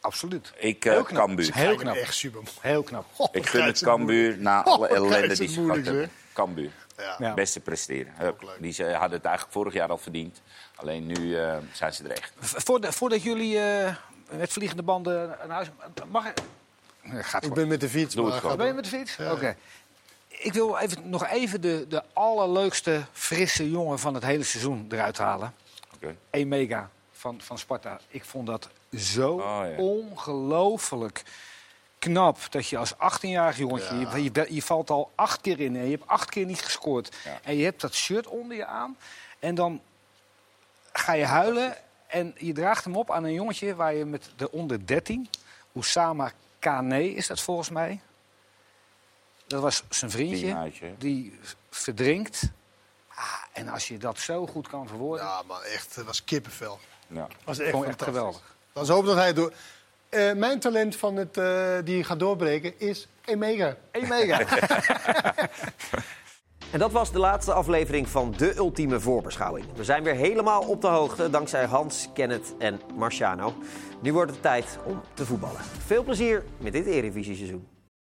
absoluut. 0.00 0.52
Ik, 0.56 0.82
Heel 0.84 1.02
knap. 1.02 1.26
Cambuur. 1.26 1.50
Heel 1.54 1.76
knap. 1.76 1.94
Echt 1.96 2.14
super. 2.14 2.42
Heel 2.60 2.82
knap. 2.82 3.06
Ik 3.32 3.46
gun 3.46 3.64
het 3.64 3.80
Cambuur 3.82 4.38
na 4.38 4.62
alle 4.64 4.88
Oh, 4.88 4.96
ellende 4.96 5.34
die 5.34 5.46
het 5.46 5.54
ze 5.54 5.60
gehad 5.64 5.84
hebben. 5.84 6.10
Cambuur. 6.32 6.70
Ja. 6.96 7.16
Ja. 7.18 7.34
Beste 7.34 7.60
presteren. 7.60 8.12
Die 8.58 8.72
ze 8.72 8.84
hadden 8.84 9.16
het 9.16 9.24
eigenlijk 9.24 9.54
vorig 9.56 9.72
jaar 9.72 9.88
al 9.88 9.98
verdiend. 9.98 10.40
Alleen 10.74 11.06
nu 11.06 11.38
eh, 11.38 11.56
zijn 11.72 11.92
ze 11.92 12.04
er 12.04 12.10
echt. 12.10 12.32
Voordat, 12.40 12.94
voordat 12.94 13.22
jullie 13.22 13.58
eh, 13.58 13.94
met 14.30 14.52
vliegende 14.52 14.82
banden 14.82 15.28
naar 15.28 15.48
huis... 15.48 15.68
Mag 16.10 16.26
ik... 16.26 16.34
Gaat 17.04 17.44
Ik 17.44 17.54
ben 17.54 17.68
met 17.68 17.80
de 17.80 17.88
fiets. 17.88 18.14
Doe 18.14 18.26
het 18.30 18.34
gewoon. 18.40 18.56
Ben 18.56 18.66
je 18.66 18.72
met 18.72 18.84
de 18.84 18.90
fiets? 18.90 19.16
Ja. 19.16 19.32
Oké. 19.32 19.56
Ik 20.38 20.52
wil 20.52 20.76
even, 20.78 21.10
nog 21.10 21.26
even 21.26 21.60
de, 21.60 21.86
de 21.88 22.02
allerleukste, 22.12 23.04
frisse 23.12 23.70
jongen 23.70 23.98
van 23.98 24.14
het 24.14 24.24
hele 24.24 24.42
seizoen 24.42 24.86
eruit 24.90 25.18
halen. 25.18 25.54
Oké. 25.94 26.16
Emega 26.30 26.90
van, 27.12 27.40
van 27.40 27.58
Sparta. 27.58 28.00
Ik 28.08 28.24
vond 28.24 28.46
dat 28.46 28.68
zo 28.96 29.32
Oh, 29.32 29.40
ja. 29.40 29.76
ongelooflijk 29.76 31.22
knap. 31.98 32.38
Dat 32.50 32.68
je 32.68 32.78
als 32.78 32.94
18-jarig 32.94 33.56
jongetje, 33.58 33.94
Ja. 33.96 34.16
je, 34.16 34.22
je, 34.32 34.46
je 34.54 34.62
valt 34.62 34.90
al 34.90 35.10
acht 35.14 35.40
keer 35.40 35.60
in 35.60 35.76
en 35.76 35.84
je 35.84 35.90
hebt 35.90 36.06
acht 36.08 36.30
keer 36.30 36.44
niet 36.46 36.62
gescoord. 36.62 37.16
Ja. 37.24 37.38
En 37.42 37.56
je 37.56 37.64
hebt 37.64 37.80
dat 37.80 37.94
shirt 37.94 38.26
onder 38.26 38.56
je 38.56 38.66
aan. 38.66 38.96
En 39.38 39.54
dan 39.54 39.80
ga 40.92 41.12
je 41.12 41.24
huilen. 41.24 41.76
En 42.06 42.34
je 42.38 42.52
draagt 42.52 42.84
hem 42.84 42.96
op 42.96 43.10
aan 43.10 43.24
een 43.24 43.32
jongetje 43.32 43.74
waar 43.74 43.94
je 43.94 44.04
met 44.04 44.30
de 44.36 44.50
onder 44.50 44.86
13, 44.86 45.28
Oussama 45.74 46.32
Kane 46.58 47.14
is 47.14 47.26
dat 47.26 47.40
volgens 47.40 47.70
mij. 47.70 48.00
Dat 49.46 49.62
was 49.62 49.84
zijn 49.88 50.10
vriendje, 50.10 50.70
die 50.98 51.38
verdrinkt. 51.70 52.50
Ah, 53.08 53.42
en 53.52 53.68
als 53.68 53.88
je 53.88 53.98
dat 53.98 54.18
zo 54.18 54.46
goed 54.46 54.68
kan 54.68 54.88
verwoorden, 54.88 55.24
Ja, 55.26 55.42
man, 55.46 55.62
echt. 55.62 55.94
Het 55.94 56.04
was 56.04 56.24
kippenvel. 56.24 56.78
Ja. 57.06 57.28
was 57.44 57.58
echt 57.58 58.02
geweldig. 58.02 58.56
Dan 58.72 58.82
is 58.82 58.88
hopen 58.88 59.06
dat 59.06 59.16
hij 59.16 59.26
het 59.26 59.36
door. 59.36 59.52
Eh, 60.08 60.32
mijn 60.32 60.60
talent 60.60 60.96
van 60.96 61.16
het, 61.16 61.36
eh, 61.36 61.76
die 61.84 62.04
gaat 62.04 62.18
doorbreken 62.18 62.80
is 62.80 63.08
Emega. 63.24 63.76
Emega. 63.90 64.40
En 66.74 66.80
dat 66.80 66.92
was 66.92 67.12
de 67.12 67.18
laatste 67.18 67.52
aflevering 67.52 68.08
van 68.08 68.34
de 68.36 68.56
ultieme 68.56 69.00
voorbeschouwing. 69.00 69.66
We 69.74 69.84
zijn 69.84 70.02
weer 70.02 70.14
helemaal 70.14 70.62
op 70.62 70.80
de 70.80 70.86
hoogte 70.86 71.30
dankzij 71.30 71.64
Hans, 71.64 72.08
Kenneth 72.14 72.54
en 72.58 72.80
Marciano. 72.94 73.54
Nu 74.00 74.12
wordt 74.12 74.30
het 74.30 74.42
tijd 74.42 74.78
om 74.84 75.02
te 75.14 75.26
voetballen. 75.26 75.60
Veel 75.86 76.02
plezier 76.02 76.44
met 76.58 76.72
dit 76.72 76.86
Eredivisie-seizoen. 76.86 77.73